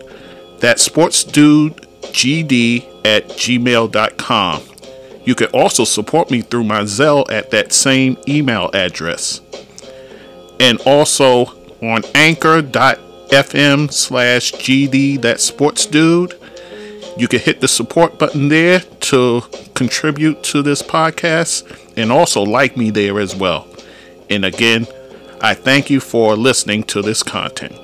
thatsportsdudegd 0.60 2.86
at 3.06 3.28
gmail.com. 3.30 4.62
You 5.26 5.36
can 5.36 5.48
also 5.48 5.84
support 5.84 6.32
me 6.32 6.42
through 6.42 6.64
my 6.64 6.82
Zelle 6.82 7.30
at 7.30 7.52
that 7.52 7.74
same 7.74 8.18
email 8.28 8.72
address. 8.74 9.42
And 10.60 10.80
also 10.82 11.46
on 11.82 12.04
anchor.fm 12.16 13.92
slash 13.92 14.52
GD 14.54 15.22
that 15.22 15.40
sports 15.40 15.86
dude. 15.86 16.36
You 17.18 17.28
can 17.28 17.40
hit 17.40 17.60
the 17.62 17.68
support 17.68 18.18
button 18.18 18.50
there 18.50 18.80
to 18.80 19.42
contribute 19.74 20.44
to 20.44 20.62
this 20.62 20.82
podcast 20.82 21.98
and 21.98 22.12
also 22.12 22.44
like 22.44 22.78
me 22.78 22.92
there 22.92 23.20
as 23.20 23.36
well. 23.36 23.68
And 24.30 24.46
again, 24.46 24.88
I 25.42 25.54
thank 25.54 25.90
you 25.90 26.00
for 26.00 26.36
listening 26.36 26.84
to 26.84 27.02
this 27.02 27.24
content. 27.24 27.76